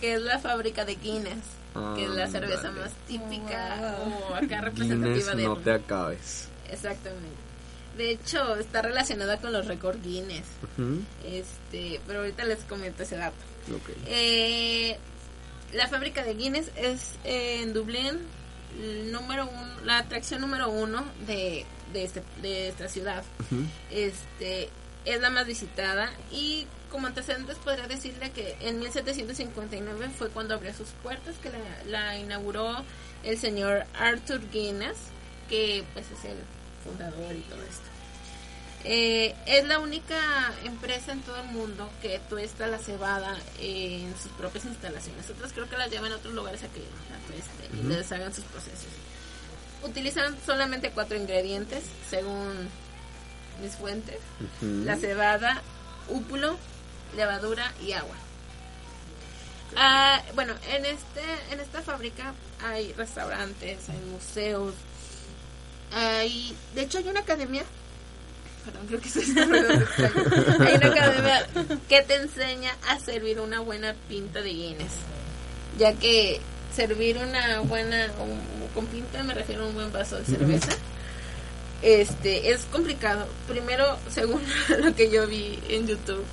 [0.00, 1.44] Que es la fábrica de Guinness,
[1.94, 2.80] que es la cerveza Ándale.
[2.86, 4.12] más típica Wow.
[4.30, 6.48] o acá representativa Guinness, de no te acabes.
[6.70, 7.36] Exactamente.
[7.96, 10.44] De hecho, está relacionada con los récords Guinness.
[11.24, 13.36] Este, pero ahorita les comento ese dato.
[13.74, 13.90] ok.
[14.06, 14.98] Eh,
[15.72, 18.20] la fábrica de Guinness es eh, en Dublín
[18.80, 23.24] el número uno, la atracción número uno de, de, este, de esta ciudad.
[23.90, 24.68] Este
[25.04, 30.72] es la más visitada y como antecedentes podría decirle que en 1759 fue cuando abrió
[30.74, 32.84] sus puertas, que la, la inauguró
[33.22, 34.96] el señor Arthur Guinness,
[35.48, 36.38] que pues es el
[36.84, 37.96] fundador y todo esto.
[38.88, 40.16] Eh, es la única
[40.64, 45.28] empresa en todo el mundo que tuesta la cebada en sus propias instalaciones.
[45.28, 48.32] Otras creo que las llevan a otros lugares a que la tuesten y les hagan
[48.32, 48.86] sus procesos.
[49.82, 52.68] Utilizan solamente cuatro ingredientes, según
[53.62, 54.18] mis fuentes.
[54.60, 55.62] La cebada,
[56.08, 56.56] úpulo,
[57.16, 58.16] levadura y agua.
[59.76, 62.34] Ah, bueno, en este en esta fábrica
[62.64, 64.74] hay restaurantes, hay museos,
[65.92, 67.64] hay de hecho hay una academia
[68.66, 70.66] perdón, creo que eso es un ruido extraño.
[70.66, 71.46] hay una academia
[71.88, 74.92] que te enseña a servir una buena pinta de Guinness,
[75.78, 76.40] ya que
[76.76, 80.72] servir una buena un- con pinta me refiero a un buen vaso de cerveza.
[81.82, 83.26] Este es complicado.
[83.48, 84.40] Primero, según
[84.80, 86.24] lo que yo vi en YouTube,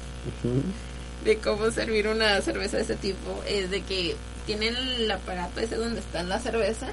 [1.26, 5.76] de cómo servir una cerveza de ese tipo es de que tienen el aparato ese
[5.76, 6.88] donde está la cerveza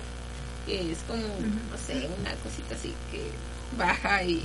[0.66, 3.22] que es como no sé una cosita así que
[3.76, 4.40] baja y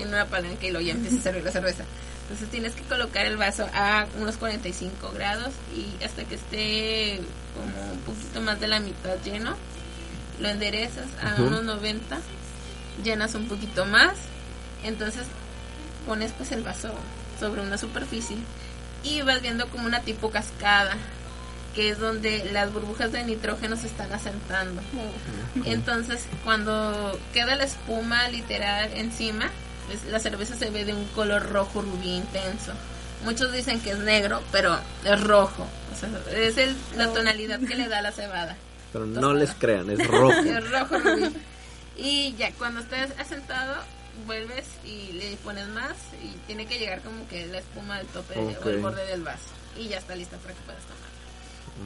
[0.00, 1.84] tiene una palanca y luego ya empieza a servir la cerveza.
[2.22, 7.20] Entonces tienes que colocar el vaso a unos 45 grados y hasta que esté
[7.54, 9.56] como un poquito más de la mitad lleno
[10.40, 11.48] lo enderezas a Ujú.
[11.48, 12.18] unos 90
[13.04, 14.12] llenas un poquito más
[14.84, 15.24] entonces
[16.06, 16.94] pones pues el vaso
[17.38, 18.36] sobre una superficie
[19.02, 20.96] y vas viendo como una tipo cascada
[21.74, 24.82] que es donde las burbujas de nitrógeno se están asentando.
[25.64, 29.50] Entonces cuando queda la espuma literal encima
[30.10, 32.72] la cerveza se ve de un color rojo rubí intenso
[33.24, 37.74] muchos dicen que es negro pero es rojo o sea, es el- la tonalidad que
[37.74, 38.56] le da la cebada
[38.92, 40.32] Pero no les crean, es rojo.
[40.40, 41.30] es rojo rubí.
[41.96, 43.76] Y ya cuando estés asentado,
[44.26, 45.92] vuelves y le pones más
[46.24, 49.44] y tiene que llegar como que la espuma al tope o el borde del vaso.
[49.78, 51.10] Y ya está lista para que puedas tomar.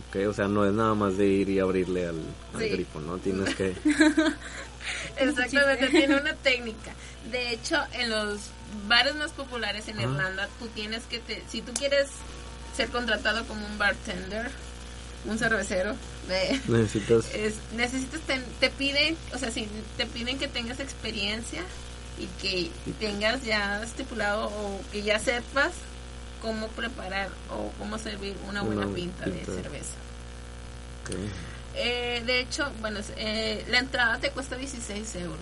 [0.09, 2.21] Ok, o sea, no es nada más de ir y abrirle al,
[2.55, 2.69] al Sí.
[2.71, 3.19] grifo, ¿no?
[3.19, 3.75] Tienes que...
[5.17, 6.93] Exactamente, tiene una técnica.
[7.31, 8.41] De hecho, en los
[8.87, 10.01] bares más populares en.
[10.01, 12.09] Irlanda, tú tienes que, te, si tú quieres
[12.77, 14.51] ser contratado como un bartender,
[15.27, 15.95] un cervecero,
[16.29, 17.27] de, Necesitas...
[17.35, 21.63] es- necesitas, ten- te piden, o sea, si te piden que tengas experiencia
[22.19, 22.71] y que
[23.01, 25.73] tengas ya estipulado o que ya sepas
[26.43, 29.51] cómo preparar o cómo servir una buena Una pinta, pinta.
[29.51, 29.95] de cerveza.
[31.05, 31.11] ok,
[31.77, 35.39] Eh, de hecho, bueno, eh, la entrada te cuesta 16 euros.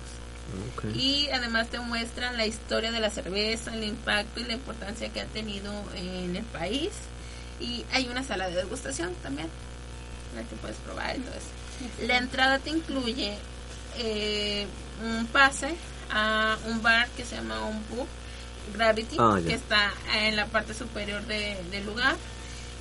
[0.99, 5.21] Y además te muestran la historia de la cerveza, el impacto y la importancia que
[5.21, 6.91] ha tenido en el país.
[7.61, 9.49] Y hay una sala de degustación también,
[10.35, 12.07] la que puedes probar y todo eso.
[12.07, 13.37] La entrada te incluye
[13.99, 14.67] eh,
[15.03, 15.75] un pase
[16.11, 18.07] a un bar que se llama un pub,
[18.75, 22.17] Gravity, Ah, que está en la parte superior de- del lugar.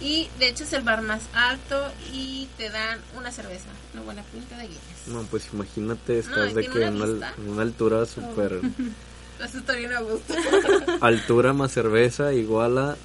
[0.01, 4.23] Y de hecho es el bar más alto y te dan una cerveza, una buena
[4.23, 5.07] pinta de Guinness.
[5.07, 8.59] No, pues imagínate, estás No, de que en una, altura súper...
[9.43, 10.35] Eso está bien a gusto.
[11.01, 12.95] altura más cerveza igual a...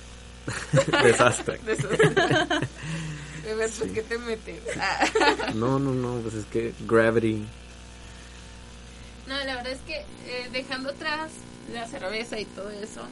[1.03, 1.59] desastre.
[1.65, 1.89] De eso.
[1.89, 4.61] De ver, pues, ¿qué te metes?
[4.79, 5.07] Ah.
[5.55, 7.45] No, no, no, pues es que Gravity...
[9.27, 11.31] No, la verdad es que eh, dejando atrás
[11.73, 13.03] la cerveza y todo eso,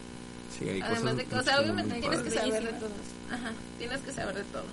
[0.59, 2.91] Sí, hay además cosas de que, o sea, obviamente tienes que saber de todo.
[3.31, 4.65] Ajá, tienes que saber de todo.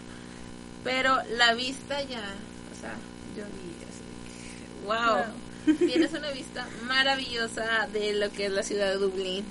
[0.83, 2.23] Pero la vista ya,
[2.71, 2.93] o sea,
[3.37, 8.97] yo vi así, wow, tienes una vista maravillosa de lo que es la ciudad de
[8.97, 9.45] Dublín.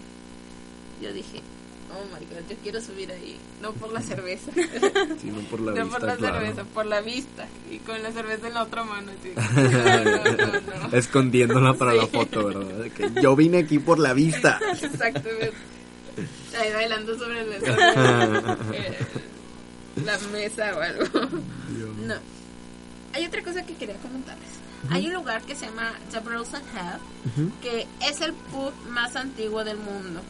[1.00, 1.40] Yo dije,
[1.92, 4.50] oh my god, yo quiero subir ahí, no por la cerveza.
[5.20, 6.38] Sino por la no vista, por la claro.
[6.40, 7.46] cerveza, por la vista.
[7.70, 9.12] Y con la cerveza en la otra mano.
[9.12, 9.32] así.
[9.60, 10.96] No, no, no, no.
[10.96, 12.90] Escondiéndola para la foto, ¿verdad?
[12.92, 14.60] Que yo vine aquí por la vista.
[14.72, 15.52] Exactamente.
[16.58, 17.72] Ahí bailando sobre el sobre,
[18.78, 18.98] eh,
[20.04, 21.04] la mesa o algo.
[22.06, 22.14] No.
[23.12, 24.48] Hay otra cosa que quería comentarles.
[24.90, 27.50] Hay un lugar que se llama The Brosen Hub, Ujú.
[27.60, 30.20] que es el pub más antiguo del mundo.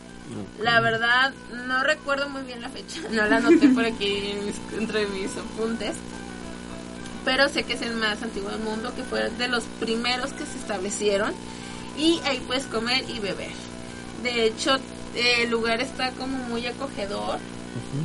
[0.60, 1.32] La verdad,
[1.66, 3.00] no recuerdo muy bien la fecha.
[3.10, 5.94] No la anoté por aquí en mis- entre mis apuntes.
[7.24, 10.46] Pero sé que es el más antiguo del mundo, que fue de los primeros que
[10.46, 11.32] se establecieron.
[11.98, 13.50] Y ahí puedes comer y beber.
[14.22, 14.78] De hecho,
[15.14, 17.38] eh, el lugar está como muy acogedor.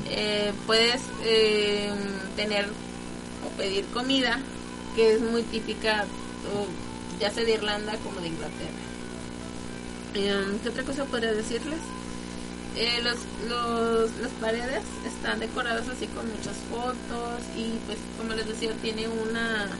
[0.10, 1.90] Eh, puedes eh,
[2.36, 2.66] tener
[3.46, 4.40] o pedir comida,
[4.96, 6.06] que es muy típica,
[6.54, 6.68] o
[7.20, 8.84] ya sea de Irlanda como de Inglaterra.
[10.14, 11.80] Em, ¿Qué otra cosa podría decirles?
[12.78, 13.16] Eh, los,
[13.50, 19.08] los, las paredes están decoradas así con muchas fotos y pues como les decía tiene
[19.08, 19.72] una no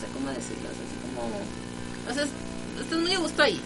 [0.00, 1.28] sé cómo decirlo así como
[2.10, 2.30] o sea es-
[2.82, 3.60] estás muy a gusto ahí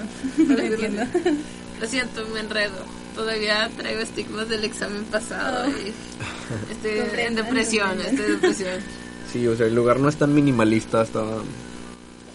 [1.80, 5.92] lo siento me enredo todavía traigo estigmas del examen pasado y
[6.72, 8.80] estoy en depresión estoy en depresión
[9.32, 11.24] Sí, o sea, el lugar no es tan minimalista, está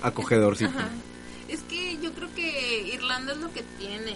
[0.01, 0.71] acogedorcito.
[0.71, 0.89] Ajá.
[1.47, 4.15] Es que yo creo que Irlanda es lo que tiene.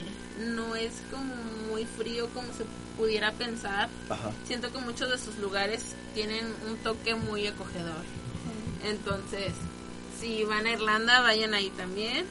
[0.56, 1.36] No es como
[1.70, 2.66] muy frío como se
[2.98, 3.88] pudiera pensar.
[4.10, 4.32] Ajá.
[4.48, 8.04] Siento que muchos de sus lugares tienen un toque muy acogedor.
[8.84, 9.54] Entonces,
[10.20, 12.26] si van a Irlanda, vayan ahí también.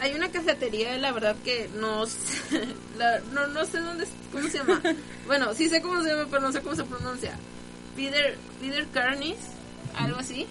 [0.00, 2.04] Hay una cafetería, la verdad que no
[2.98, 4.80] la- no, no sé dónde, cómo se llama.
[5.26, 7.38] Bueno, sí sé cómo se llama, pero no sé cómo se pronuncia.
[7.96, 9.36] Peter, Peter Carnis,
[9.96, 10.46] algo así.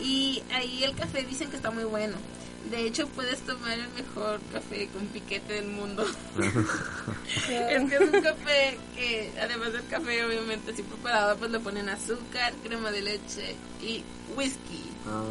[0.00, 2.16] Y ahí el café dicen que está muy bueno.
[2.70, 6.06] De hecho, puedes tomar el mejor café con piquete del mundo.
[6.38, 7.44] es
[7.90, 12.52] que es un café que, además del café, obviamente, así preparado, pues le ponen azúcar,
[12.62, 14.04] crema de leche y
[14.36, 14.84] whisky.
[15.08, 15.24] Ah,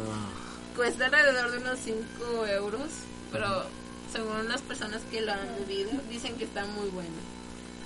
[0.76, 2.88] Cuesta alrededor de unos 5 euros,
[3.32, 3.64] pero
[4.12, 7.10] según las personas que lo han bebido, dicen que está muy bueno.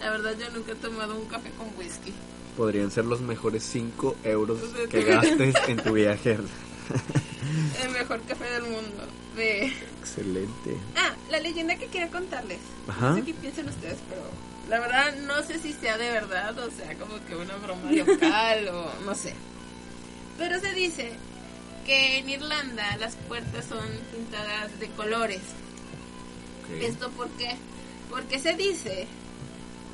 [0.01, 2.13] La verdad, yo nunca he tomado un café con whisky.
[2.57, 4.59] podrían ser los mejores 5 euros
[4.91, 6.39] que gastes en tu viaje.
[7.83, 9.05] El mejor café del mundo.
[9.37, 9.73] De...
[10.01, 10.77] Excelente.
[10.97, 12.59] Ah, la leyenda que quería contarles.
[12.89, 13.11] Ajá.
[13.11, 14.23] No sé qué piensan ustedes, pero
[14.69, 18.69] la verdad no sé si sea de verdad o sea como que una broma local
[18.73, 19.35] o no sé.
[20.39, 21.13] Pero se dice
[21.85, 25.41] que en Irlanda las puertas son pintadas de colores.
[26.81, 27.57] ¿Esto por qué?
[28.11, 29.07] Porque se dice,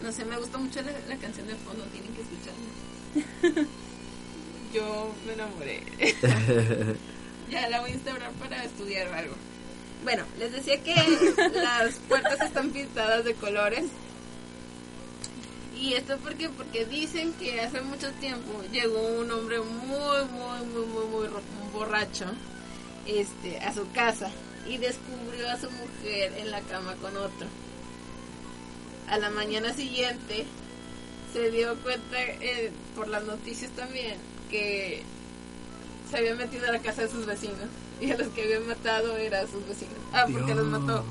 [0.03, 3.69] no sé, me gusta mucho la, la canción de fondo, tienen que escucharla.
[4.73, 5.83] Yo me enamoré.
[7.51, 9.35] ya la voy a instaurar para estudiar algo.
[10.05, 10.95] Bueno, les decía que
[11.55, 13.85] las puertas están pintadas de colores.
[15.81, 20.87] Y esto porque porque dicen que hace mucho tiempo llegó un hombre muy muy muy
[20.87, 22.27] muy muy borracho
[23.07, 24.31] este, a su casa
[24.69, 27.47] y descubrió a su mujer en la cama con otro.
[29.09, 30.45] A la mañana siguiente
[31.33, 34.19] se dio cuenta eh, por las noticias también
[34.51, 35.03] que
[36.11, 37.71] se había metido a la casa de sus vecinos
[38.03, 39.97] y a los que había matado era a sus vecinos.
[40.13, 41.05] Ah, porque los mató.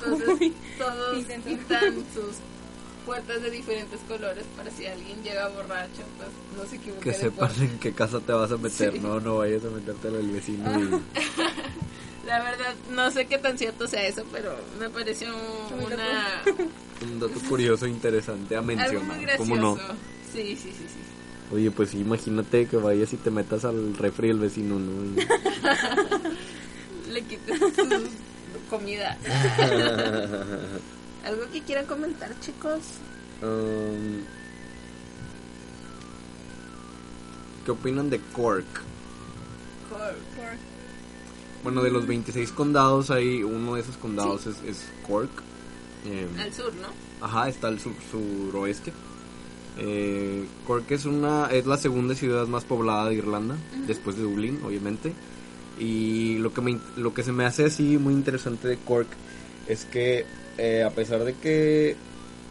[0.00, 2.36] Entonces todos pintan sus
[3.06, 7.12] puertas de diferentes colores para si alguien llega borracho, pues no se equivoque.
[7.12, 7.62] Que puerta.
[7.64, 8.98] en qué casa te vas a meter, Sí.
[9.00, 10.80] no, no vayas a meterte al vecino.
[10.80, 11.00] y-
[12.26, 15.28] La verdad, no sé qué tan cierto sea eso, pero me pareció
[15.80, 16.42] una...
[17.02, 19.38] un dato curioso e interesante a algo muy mencionar, gracioso.
[19.38, 19.76] ¿cómo no?
[20.32, 21.54] Sí, sí, sí, sí.
[21.54, 25.22] Oye, pues imagínate que vayas y te metas al refri del vecino, ¿no?
[27.12, 29.16] Le quites su comida.
[31.26, 32.80] ¿Algo que quieran comentar, chicos?
[33.42, 34.22] Um,
[37.64, 38.64] ¿Qué opinan de Cork?
[41.64, 45.30] Bueno, de los 26 condados, hay uno de esos condados es, es Cork.
[46.06, 46.88] Eh, Al sur, ¿no?
[47.26, 48.92] Ajá, está al sur, suroeste.
[49.78, 53.56] Eh, Cork es una es la segunda ciudad más poblada de Irlanda,
[53.88, 55.12] después de Dublín, obviamente.
[55.76, 59.08] Y lo que me, lo que se me hace así muy interesante de Cork
[59.66, 60.24] es que
[60.58, 61.96] eh, a pesar de que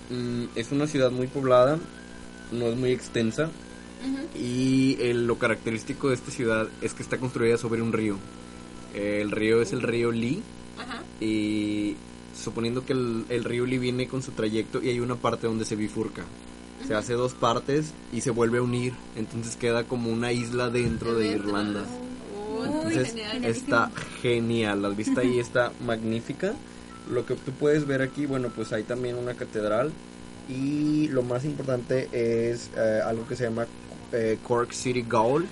[0.09, 1.79] mm, es una ciudad muy poblada,
[2.51, 3.49] no es muy extensa
[4.35, 8.17] y eh, lo característico de esta ciudad es que está construida sobre un río.
[8.93, 10.43] Eh, el río es el río Lee
[11.19, 11.95] y
[12.37, 15.65] suponiendo que el, el río Lee viene con su trayecto y hay una parte donde
[15.65, 16.23] se bifurca.
[16.85, 21.15] Se hace dos partes y se vuelve a unir, entonces queda como una isla dentro
[21.15, 21.31] de.
[21.31, 21.83] Irlanda.
[22.59, 23.45] Uy, Entonces genial.
[23.45, 23.91] está
[24.21, 26.53] genial, la vista ahí está magnífica.
[27.09, 29.91] Lo que tú puedes ver aquí, bueno, pues hay también una catedral
[30.49, 33.67] y lo más importante es eh, algo que se llama
[34.11, 35.45] eh, Cork City Gaol,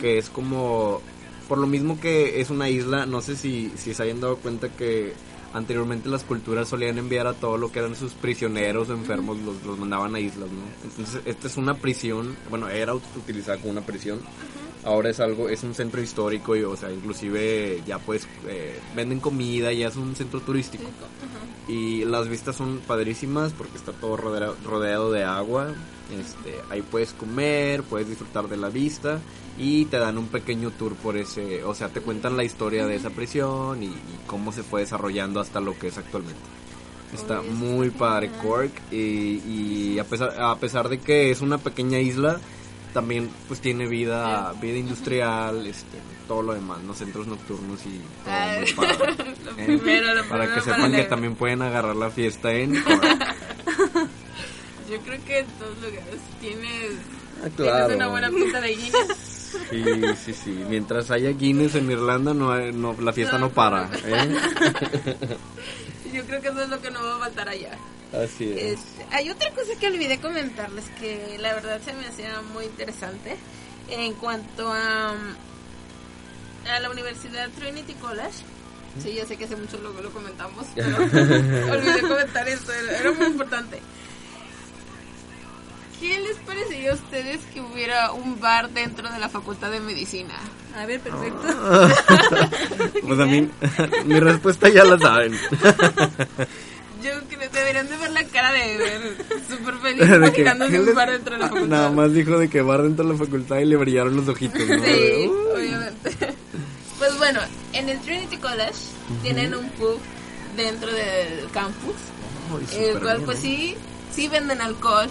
[0.00, 1.00] que es como,
[1.48, 4.68] por lo mismo que es una isla, no sé si, si se hayan dado cuenta
[4.68, 5.12] que
[5.52, 9.64] anteriormente las culturas solían enviar a todo lo que eran sus prisioneros o enfermos, los,
[9.64, 10.88] los mandaban a islas, ¿no?
[10.88, 14.20] Entonces esta es una prisión, bueno, era utilizada como una prisión
[14.88, 19.20] ahora es algo, es un centro histórico y, o sea, inclusive ya pues eh, venden
[19.20, 20.84] comida, ya es un centro turístico.
[21.68, 25.74] Y las vistas son padrísimas porque está todo rodea- rodeado de agua.
[26.18, 29.20] Este, ahí puedes comer, puedes disfrutar de la vista
[29.58, 32.96] y te dan un pequeño tour por ese, o sea, te cuentan la historia de
[32.96, 36.40] esa prisión y, y cómo se fue desarrollando hasta lo que es actualmente.
[37.12, 38.96] Está muy padre Cork y,
[39.46, 42.38] y a pesar a pesar de que es una pequeña isla,
[43.00, 48.34] también pues tiene vida vida industrial, este, todo lo demás, los centros nocturnos y todo
[48.34, 49.14] Ay, muy padre.
[49.44, 49.64] lo ¿eh?
[49.66, 51.08] primero, lo para primero que para sepan que leer.
[51.08, 52.74] también pueden agarrar la fiesta en.
[54.90, 56.92] Yo creo que en todos lugares tienes,
[57.44, 57.76] Ah, claro.
[57.86, 59.16] tienes una buena pinta de Guinness.
[59.70, 59.84] Sí,
[60.24, 60.64] sí, sí.
[60.68, 63.88] Mientras haya Guinness en Irlanda, no, hay- no la fiesta no para.
[64.04, 64.36] ¿eh?
[66.12, 67.70] Yo creo que eso es lo que no va a faltar allá.
[68.12, 68.78] Así es.
[68.78, 73.36] Este, hay otra cosa que olvidé comentarles que la verdad se me hacía muy interesante
[73.90, 78.44] en cuanto a, a la Universidad Trinity College.
[79.02, 80.96] Sí, ya sé que hace mucho luego lo comentamos, pero
[81.72, 83.80] olvidé comentar esto, era, era muy importante.
[86.00, 90.34] ¿Qué les parecería a ustedes que hubiera un bar dentro de la Facultad de Medicina?
[90.76, 91.42] A ver, perfecto.
[93.02, 93.50] Pues a mí,
[94.04, 95.36] mi respuesta ya la saben.
[97.02, 99.16] Yo creo que deberían de ver la cara de Ever,
[99.48, 101.68] súper feliz De que- imaginándose ¿qué un les- bar dentro de la facultad.
[101.68, 104.60] Nada más dijo de que va dentro de la facultad y le brillaron los ojitos.
[104.60, 104.84] ¿no?
[104.84, 106.34] Sí, Uh, obviamente.
[106.98, 107.40] Pues bueno,
[107.72, 108.72] en el Trinity College
[109.22, 109.98] tienen un pub
[110.56, 111.94] dentro del campus,
[112.72, 113.42] ay, el cual bien, pues ¿eh?
[113.42, 113.76] sí,
[114.12, 115.08] sí venden alcohol.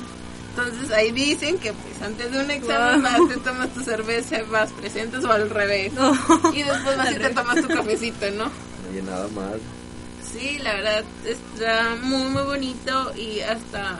[0.50, 4.72] Entonces ahí dicen que pues antes de un examen vas, te tomas tu cerveza, vas
[4.74, 5.94] presentes o al revés.
[6.54, 8.52] Y después vas y te tomas tu cafecito, ¿no?
[8.92, 9.54] Oye, nada más.
[10.32, 14.00] Sí, la verdad está muy muy bonito y hasta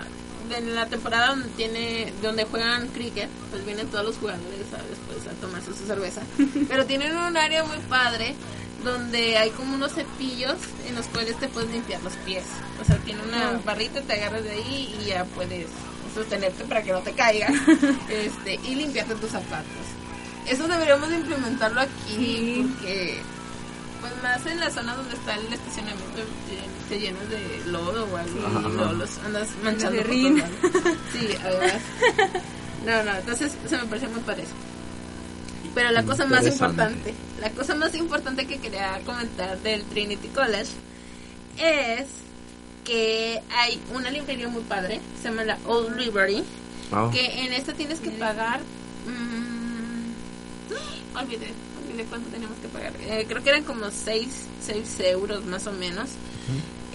[0.56, 4.98] en la temporada donde tiene donde juegan cricket, pues vienen todos los jugadores ¿sabes?
[5.08, 6.22] Pues, a tomarse su cerveza.
[6.68, 8.36] Pero tienen un área muy padre
[8.84, 10.56] donde hay como unos cepillos
[10.88, 12.44] en los cuales te puedes limpiar los pies.
[12.82, 15.68] O sea, tiene una barrita, te agarras de ahí y ya puedes
[16.14, 17.48] sostenerte para que no te caiga
[18.10, 19.66] este y limpiarte tus zapatos.
[20.48, 23.22] Eso deberíamos de implementarlo aquí porque
[24.10, 28.18] pues más en la zona donde está el estacionamiento te, te llenas de lodo o
[28.18, 30.44] algo y los andas manchando de por rin.
[31.14, 31.82] Sí, además.
[32.86, 34.56] No, no, entonces se me parece muy parecido.
[35.76, 40.72] Pero la cosa más importante, la cosa más importante que quería comentar del Trinity College
[41.58, 42.08] es
[42.84, 46.44] que hay una librería muy padre, se llama la Old Library,
[47.12, 48.62] que en esta tienes que pagar...
[49.06, 51.52] mm, olvidé,
[52.06, 52.94] cuánto teníamos que pagar.
[53.02, 54.28] Eh, creo que eran como 6,
[54.66, 56.10] seis euros más o menos.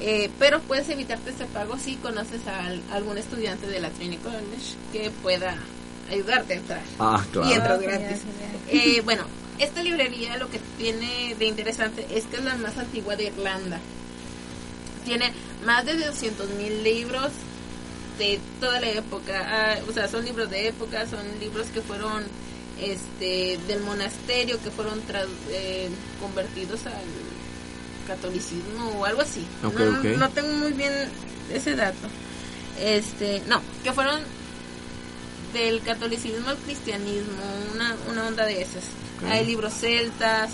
[0.00, 4.22] Eh, pero puedes evitarte ese pago si conoces a al- algún estudiante de la Trinity
[4.22, 5.56] College que pueda
[6.10, 6.82] ayudarte a entrar.
[6.98, 7.48] Ah, claro.
[7.48, 8.18] Y entras Ah, gratis.
[8.68, 8.86] genial.
[8.96, 9.24] Eh, bueno,
[9.58, 13.78] esta librería lo que tiene de interesante es que es la más antigua de Irlanda.
[15.04, 15.32] Tiene
[15.64, 17.30] más de 200 mil libros
[18.18, 19.32] de toda la época.
[19.46, 22.24] Ah, o sea, son libros de época, son libros que fueron
[22.82, 25.88] este del monasterio, que fueron tradu- eh,
[26.20, 26.92] convertidos al
[28.06, 29.44] catolicismo o algo así.
[29.62, 30.92] No, no tengo muy bien
[31.52, 32.08] ese dato.
[32.80, 34.20] Este, no, que fueron
[35.52, 37.42] del catolicismo al cristianismo,
[37.74, 38.84] una, una onda de esas.
[39.28, 40.50] Hay libros celtas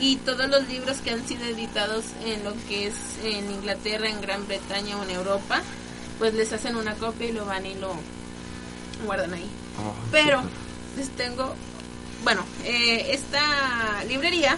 [0.00, 4.20] y todos los libros que han sido editados en lo que es en Inglaterra, en
[4.20, 5.62] Gran Bretaña o en Europa,
[6.18, 7.94] pues les hacen una copia y lo van y lo
[9.06, 9.46] guardan ahí.
[9.78, 10.42] Ah, Pero
[10.98, 11.54] les tengo,
[12.24, 14.56] bueno, eh, esta librería,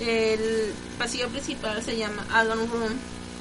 [0.00, 2.92] el pasillo principal se llama Allen Room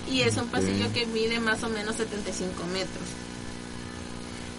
[0.10, 3.04] y es un pasillo que mide más o menos 75 metros.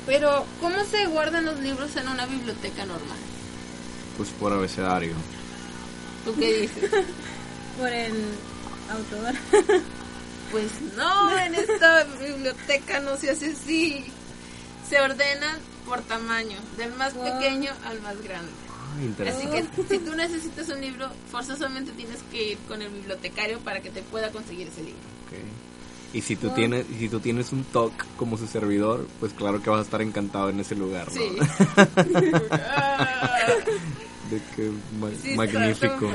[0.07, 3.17] Pero, ¿cómo se guardan los libros en una biblioteca normal?
[4.19, 5.15] Pues por abecedario.
[6.25, 6.91] ¿Tú qué dices?
[7.79, 8.15] Por el
[8.91, 9.35] autor.
[10.53, 14.05] Pues no, en esta biblioteca no se hace así.
[14.89, 17.25] Se ordenan por tamaño, del más Wow.
[17.25, 18.53] pequeño al más grande.
[19.29, 23.81] Así que si tú necesitas un libro, forzosamente tienes que ir con el bibliotecario para
[23.81, 25.01] que te pueda conseguir ese libro.
[25.27, 25.35] Ok.
[26.15, 29.61] Y si tú tienes, y si tú tienes un TOC como su servidor, pues claro
[29.61, 31.21] que vas a estar encantado en ese lugar, ¿no?
[31.21, 31.37] Sí.
[32.53, 33.49] Ah,
[34.31, 34.71] De que
[35.01, 36.11] ma- Sí, magnífico.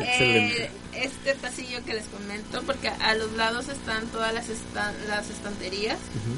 [0.00, 0.64] Excelente.
[0.64, 5.28] eh, este pasillo que les comento, porque a los lados están todas las, estan- las
[5.28, 5.98] estanterías.
[5.98, 6.34] Ujú.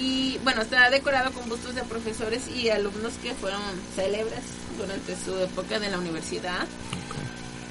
[0.00, 3.60] Y bueno, está decorado con bustos de profesores y alumnos que fueron
[3.94, 4.40] célebres
[4.78, 6.66] durante su época de la universidad.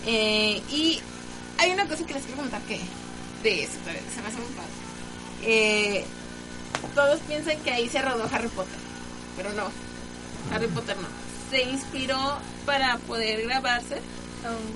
[0.05, 0.99] Eh, y
[1.57, 2.80] hay una cosa que les quiero contar que
[3.41, 4.69] de eso se me hace muy padre.
[5.41, 6.05] Eh,
[6.93, 8.80] todos piensan que ahí se rodó Harry Potter,
[9.36, 9.71] pero no,
[10.53, 11.07] Harry Potter no.
[11.49, 14.01] Se inspiró para poder grabarse,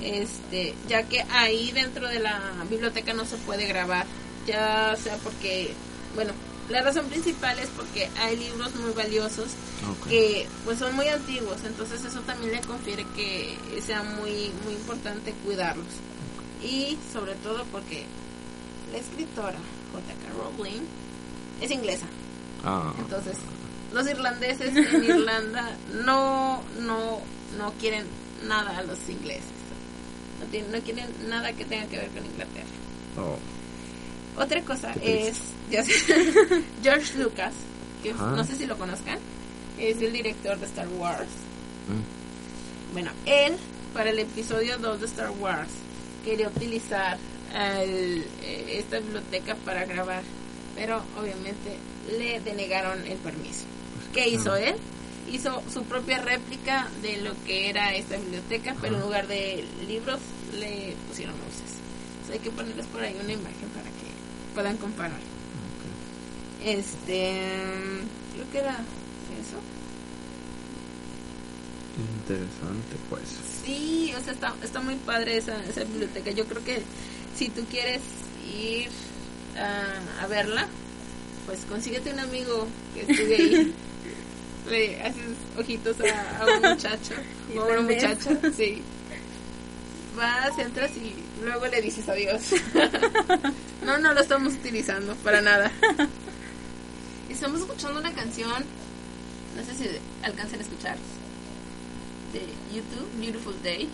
[0.01, 4.08] este, ya que ahí dentro de la biblioteca no se puede grabar,
[4.47, 5.74] ya sea porque,
[6.16, 6.34] bueno,
[6.70, 9.47] la razón principal es porque hay libros muy valiosos
[10.07, 15.34] que pues son muy antiguos, entonces eso también le confiere que sea muy muy importante
[15.45, 15.86] cuidarlos.
[16.64, 18.05] Y sobre todo porque
[18.91, 19.57] la escritora
[19.91, 20.57] J.K.
[20.57, 20.82] Rowling
[21.61, 22.05] es inglesa.
[22.64, 23.36] Ah, Entonces,
[23.93, 27.20] los irlandeses en Irlanda no no
[27.57, 28.05] no quieren
[28.47, 29.43] nada a los ingleses.
[30.39, 32.66] No, tienen, no quieren nada que tenga que ver con Inglaterra.
[33.18, 33.38] oh,
[34.38, 35.38] Otra cosa es
[36.84, 37.54] George Lucas,
[38.02, 39.18] que no sé si lo conozcan,
[39.80, 41.28] es el director de Star Wars.
[41.88, 43.54] mm, Bueno, él
[43.94, 45.70] para el episodio 2 de Star Wars
[46.24, 47.18] quería utilizar
[47.82, 50.22] el- eh, esta biblioteca para grabar,
[50.76, 51.78] pero obviamente
[52.18, 53.66] le denegaron el permiso.
[54.14, 54.76] ¿Qué hizo él?
[55.32, 60.20] Hizo su propia réplica de lo que era esta biblioteca, pero en lugar de libros
[60.60, 61.78] le pusieron luces.
[62.14, 64.03] Entonces hay que ponerles por ahí una imagen para que
[64.54, 65.20] puedan comparar.
[66.64, 67.41] Este,
[68.34, 68.72] creo que era
[69.41, 69.60] eso.
[71.97, 73.24] interesante, pues.
[73.66, 76.32] Sí, o sea, está, está muy padre esa, esa biblioteca.
[76.32, 76.82] Yo creo que
[77.36, 78.01] si tú quieres
[78.56, 78.89] ir
[79.58, 80.68] a, a verla,
[81.45, 83.74] pues consíguete un amigo que estudie ahí.
[84.70, 85.22] Le haces
[85.60, 87.14] ojitos a, a un muchacho
[87.58, 88.82] o a una muchacha, sí.
[90.16, 92.41] Vas, entras y luego le dices adiós.
[93.86, 95.72] no, no lo estamos utilizando para nada.
[97.30, 98.64] Estamos escuchando una canción,
[99.55, 99.89] no sé si
[100.22, 100.97] alcancen a escuchar,
[102.32, 102.39] de
[102.74, 103.89] YouTube, Beautiful Day.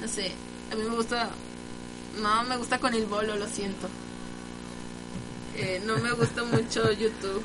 [0.00, 0.32] No sé,
[0.72, 1.30] a mí me gusta,
[2.20, 3.88] no me gusta con el bolo, lo siento.
[5.56, 7.42] Eh, no me gusta mucho YouTube.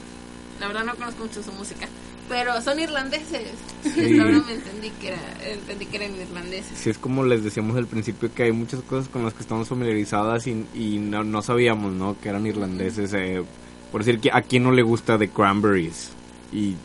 [0.60, 1.88] La verdad no conozco mucho su música.
[2.30, 3.50] Pero son irlandeses.
[3.84, 4.20] Sí.
[4.20, 6.78] ahora me entendí que, era, entendí que eran irlandeses.
[6.78, 9.68] Sí, es como les decíamos al principio que hay muchas cosas con las que estamos
[9.68, 12.20] familiarizadas y, y no, no sabíamos, ¿no?
[12.22, 13.14] Que eran irlandeses.
[13.14, 13.44] eh,
[13.92, 16.12] por decir que a quién no le gusta The Cranberries.
[16.54, 16.76] Y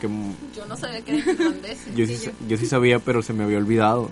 [0.00, 0.08] que
[0.54, 1.94] Yo no sabía que eran irlandeses.
[1.96, 4.10] yo sí, yo sí sabía, pero se me había olvidado.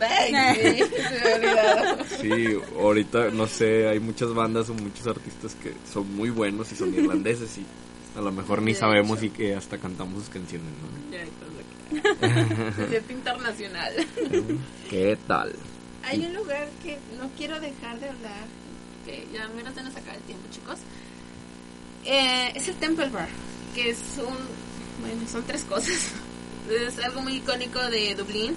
[0.00, 0.32] Ay,
[0.78, 1.98] sí, se me había olvidado.
[2.20, 6.76] Sí, ahorita no sé, hay muchas bandas o muchos artistas que son muy buenos y
[6.76, 7.64] son irlandeses y
[8.16, 11.12] a lo mejor ni sabemos y que hasta cantamos sus canciones, ¿no?
[11.12, 11.24] Ya,
[12.76, 13.92] Concierto internacional.
[14.90, 15.54] ¿Qué tal?
[16.02, 18.46] Hay un lugar que no quiero dejar de hablar,
[19.04, 20.78] que ya menos se nos acaba el tiempo, chicos.
[22.04, 23.28] Eh, es el Temple Bar,
[23.74, 24.36] que es un.
[25.00, 26.12] Bueno, son tres cosas.
[26.68, 28.56] Es algo muy icónico de Dublín.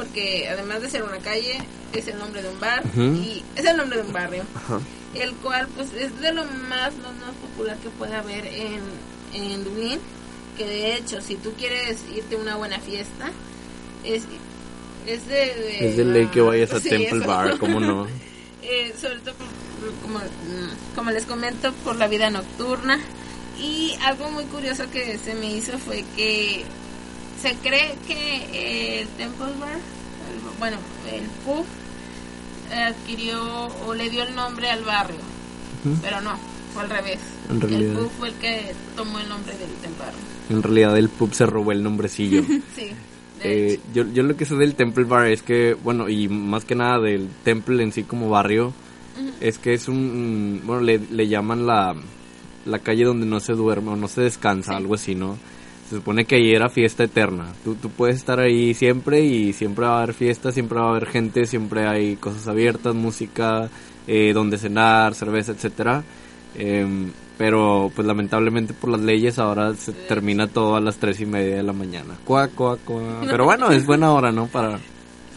[0.00, 1.58] Porque además de ser una calle,
[1.92, 3.02] es el nombre de un bar Ujú.
[3.02, 4.44] y es el nombre de un barrio,
[5.14, 8.80] el cual pues es de lo más, lo más popular que puede haber en,
[9.34, 9.98] en Dublín,
[10.56, 13.30] que de hecho si tú quieres irte a una buena fiesta,
[14.04, 14.22] es,
[15.06, 17.26] es de, de- Es de ley que vayas a Sí, Temple eso.
[17.26, 18.06] Bar, ¿cómo no?
[18.62, 19.34] Eh, sobre todo
[20.02, 23.00] como, mm, como les comento por la vida nocturna
[23.58, 26.64] y algo muy curioso que se me hizo fue que
[27.40, 30.76] se cree que el Temple Bar el- bueno
[31.12, 31.64] el pub
[32.72, 35.18] adquirió o le dio el nombre al barrio
[36.02, 36.38] pero no
[36.74, 37.18] fue al revés
[37.48, 37.92] En realidad.
[37.92, 39.68] el pub fue el que tomó el nombre del,
[39.98, 40.18] barrio
[40.50, 42.42] En realidad el pub se robó el nombrecillo.
[42.76, 42.90] sí
[43.42, 46.74] Eh, yo, yo lo que sé del Temple Bar es que, bueno, y más que
[46.74, 48.74] nada del Temple en sí como barrio,
[49.40, 51.94] es que es un, bueno, le, le llaman la,
[52.66, 55.38] la calle donde no se duerme o no se descansa, algo así, ¿no?
[55.90, 57.46] Se supone que ahí era fiesta eterna.
[57.64, 60.90] Tú, tú puedes estar ahí siempre y siempre va a haber fiesta, siempre va a
[60.90, 63.68] haber gente, siempre hay cosas abiertas, música,
[64.06, 66.04] eh, donde cenar, cerveza, etcétera.
[66.54, 71.26] Em, pero pues lamentablemente por las leyes ahora se termina todo a las tres y
[71.26, 72.14] media de la mañana.
[72.24, 73.22] Cuá, cuá, cuá.
[73.28, 74.46] Pero bueno, es buena hora, ¿no?
[74.46, 74.78] Para,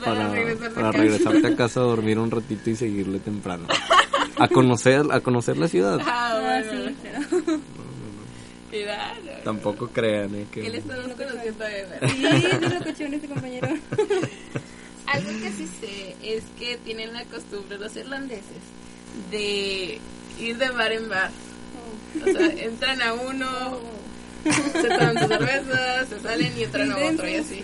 [0.06, 0.30] Para
[0.76, 1.80] para, regresarte a casa.
[1.80, 3.66] a dormir un ratito y seguirle temprano.
[4.38, 6.00] A conocer, a conocer la ciudad.
[6.06, 6.90] ah, Ah, bueno.
[6.90, 7.60] sí, pero...
[8.74, 9.44] Cuidado.
[9.44, 10.78] Tampoco crean, eh, Él que...
[10.78, 12.10] está no conociendo a Ever.
[12.10, 13.68] Sí, sí lo escuché en este compañero.
[15.06, 18.64] Algo que sí sé es que tienen la costumbre los irlandeses
[19.30, 20.00] de
[20.40, 21.30] ir de bar en bar.
[22.20, 23.80] O sea, entran a uno,
[24.44, 27.64] se toman sus cervezas, se salen y entran a otro y así.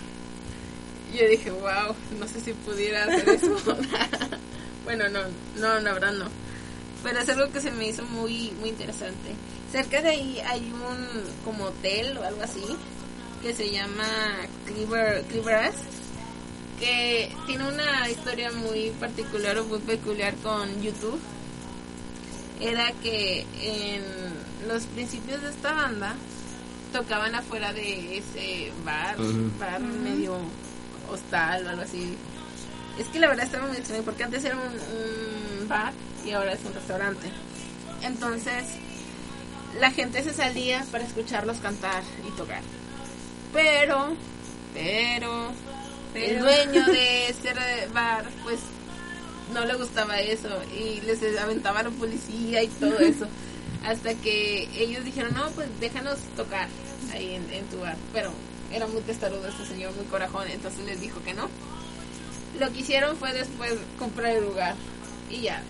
[1.12, 3.56] Y yo dije, wow, no sé si pudiera hacer eso.
[4.86, 5.22] bueno, no,
[5.60, 6.26] no, la verdad no.
[7.04, 9.36] Pero es algo que se me hizo muy, muy interesante.
[9.72, 12.64] Cerca de ahí hay un como hotel o algo así
[13.42, 14.06] que se llama
[14.66, 15.72] Cleaver, Cleaver
[16.80, 21.20] que tiene una historia muy particular o muy peculiar con YouTube.
[22.62, 24.04] Era que en
[24.68, 26.16] los principios de esta banda
[26.94, 29.52] tocaban afuera de ese bar, Ujú.
[29.60, 30.38] bar medio
[31.10, 32.16] hostal o algo así.
[32.98, 35.94] Es que la verdad estaba muy extraño porque antes era un, un bar
[36.26, 37.30] y ahora es un restaurante.
[38.02, 38.64] Entonces
[39.80, 42.62] la gente se salía para escucharlos cantar y tocar.
[43.54, 44.16] Pero,
[44.74, 45.52] pero,
[46.16, 47.54] el dueño de ese
[47.94, 48.60] bar, pues
[49.54, 53.28] no le gustaba eso y les aventaba a la policía y todo eso.
[53.86, 56.68] Hasta que ellos dijeron, no, pues déjanos tocar
[57.14, 57.96] ahí en, en tu bar.
[58.14, 58.32] Pero
[58.72, 61.50] era muy testarudo este señor, muy corajón, entonces les dijo que no.
[62.60, 64.76] Lo que hicieron fue después comprar el lugar
[65.30, 65.64] y ya,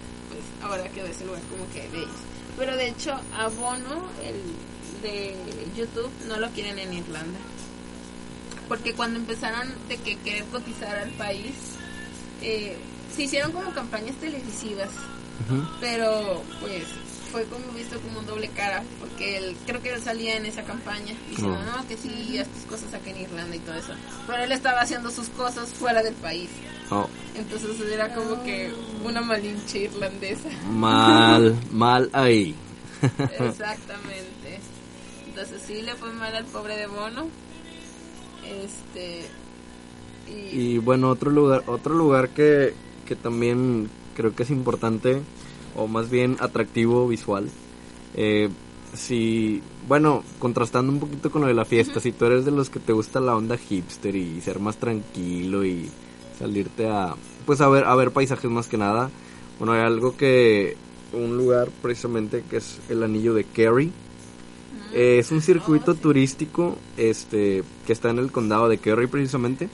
[0.62, 2.20] ahora quedó ese lugar como que de ellos.
[2.58, 4.36] Pero de hecho, Abono, el
[5.02, 5.36] de
[5.76, 7.40] YouTube, no lo quieren en Irlanda.
[8.68, 11.54] Porque cuando empezaron de que querer cotizar al país,
[12.42, 12.78] eh,
[13.16, 14.90] se hicieron como campañas televisivas,
[15.80, 16.84] pero pues
[17.32, 20.64] fue como visto como un doble cara, porque él, creo que él salía en esa
[20.64, 21.78] campaña diciendo, Oh.
[21.82, 23.94] no, que sí, haz tus cosas acá en Irlanda y todo eso.
[24.28, 26.50] Pero él estaba haciendo sus cosas fuera del país.
[26.92, 28.72] Oh, Entonces era como que
[29.04, 30.50] una malinche irlandesa.
[30.72, 32.56] mal, mal ahí.
[33.40, 34.60] Exactamente.
[35.28, 37.28] Entonces sí le fue mal al pobre de Bono.
[38.46, 39.22] Este.
[40.28, 42.74] Y, Y bueno, otro lugar, otro lugar que,
[43.06, 45.22] que también creo que es importante,
[45.80, 47.50] o más bien atractivo visual.
[48.16, 48.50] Eh,
[48.94, 52.70] si, bueno, contrastando un poquito con lo de la fiesta, si tú eres de los
[52.70, 55.90] que te gusta la onda hipster y ser más tranquilo y
[56.38, 57.16] salirte a,
[57.46, 59.10] pues a ver, a ver paisajes más que nada,
[59.58, 60.76] bueno, hay algo que,
[61.14, 63.92] un lugar precisamente que es el anillo de Kerry.
[64.94, 69.70] Eh, es un circuito turístico este que está en el condado de Kerry precisamente.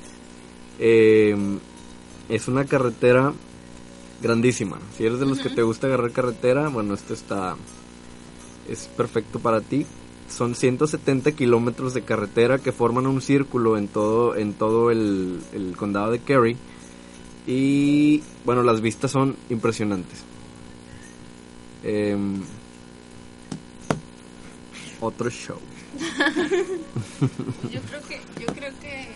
[0.80, 1.36] Eh,
[2.28, 3.34] es una carretera
[4.22, 4.80] grandísima.
[4.98, 7.56] Si eres de los que te gusta agarrar carretera, bueno, esto está
[8.68, 9.86] es perfecto para ti.
[10.30, 15.76] Son 170 kilómetros de carretera que forman un círculo en todo en todo el, el
[15.78, 16.58] condado de Kerry
[17.48, 20.24] y bueno, las vistas son impresionantes.
[21.84, 22.42] Em,
[25.00, 25.60] otro show.
[27.72, 29.15] yo creo que yo creo que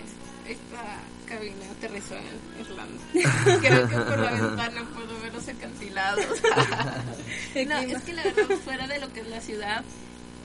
[1.29, 3.03] cabina aterrizó en Irlanda.
[3.61, 6.25] creo que por la ventana puedo ver los acantilados.
[7.67, 9.83] no, es que la verdad fuera de lo que es la ciudad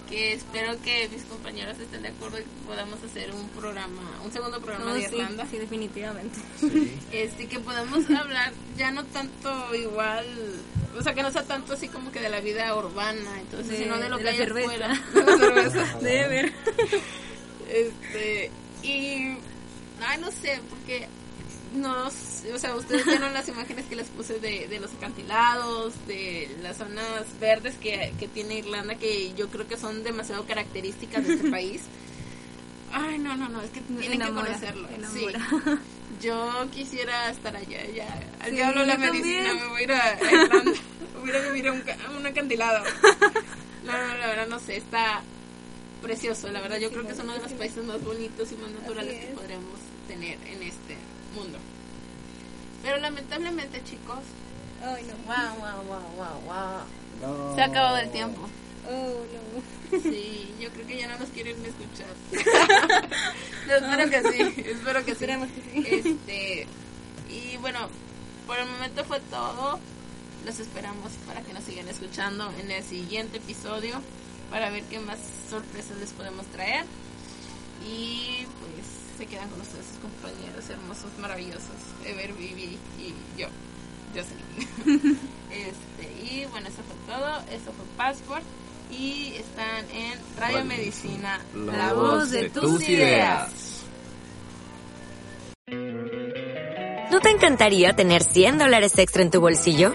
[0.09, 4.61] que espero que mis compañeros estén de acuerdo y podamos hacer un programa, un segundo
[4.61, 5.47] programa No, de sí, Irlanda.
[5.51, 6.39] sí, definitivamente.
[7.11, 10.26] este que podamos hablar ya no tanto igual
[10.99, 13.85] o sea que no sea tanto así como que de la vida urbana entonces De-
[13.85, 14.66] sino de lo de que la hay cerveza.
[14.66, 16.53] afuera de la cerveza Debe ver.
[17.72, 18.51] este
[18.82, 19.37] y
[20.07, 21.07] ay no sé porque
[21.75, 26.49] no, o sea, ustedes vieron las imágenes que les puse de, de los acantilados, de
[26.63, 31.35] las zonas verdes que, que tiene Irlanda, que yo creo que son demasiado características de
[31.35, 31.83] este país.
[32.93, 34.89] Ay, no, no, no, es que tienen Enamora, que conocerlo.
[35.13, 35.27] Sí.
[36.23, 38.07] Yo quisiera estar allá, ya.
[38.41, 39.57] Al Sí, diablo la medicina, también.
[39.65, 40.73] me voy a ir a, Irlanda.
[41.21, 42.85] voy a ir a vivir a un, ca- a un acantilado.
[43.85, 45.21] No, no, la verdad no sé, está
[46.01, 46.49] precioso.
[46.51, 49.21] La verdad, yo creo que es uno de los países más bonitos y más naturales
[49.21, 50.97] que podremos tener en este
[51.35, 51.59] mundo.
[52.83, 54.19] Pero lamentablemente, chicos,
[54.83, 55.15] Ay, no.
[55.27, 56.87] wow, wow, wow, wow,
[57.27, 57.55] wow.
[57.55, 58.41] Se ha acabado el tiempo.
[58.89, 60.01] Oh, no.
[60.03, 62.09] Sí, yo creo que ya no nos quieren escuchar.
[63.67, 65.11] No, espero que sí, espero que sí.
[65.13, 65.87] Esperemos que sí.
[65.87, 66.67] Este,
[67.31, 67.89] y bueno,
[68.47, 69.79] por el momento fue todo.
[70.45, 74.03] Los esperamos para que nos sigan escuchando en el siguiente episodio
[74.51, 76.85] para ver qué más sorpresas les podemos traer.
[77.89, 78.74] Y pues
[79.17, 83.49] se quedan con ustedes sus compañeros hermosos, maravillosos, Ever, Vivi y yo,
[84.15, 85.19] Jocelyn.
[85.51, 87.41] este, y bueno, eso fue todo.
[87.51, 88.45] Eso fue Passport.
[88.91, 93.51] Y están en Radio Radio Medicina, La voz de tus ideas.
[97.11, 99.95] ¿No te encantaría tener 100 dólares extra en tu bolsillo?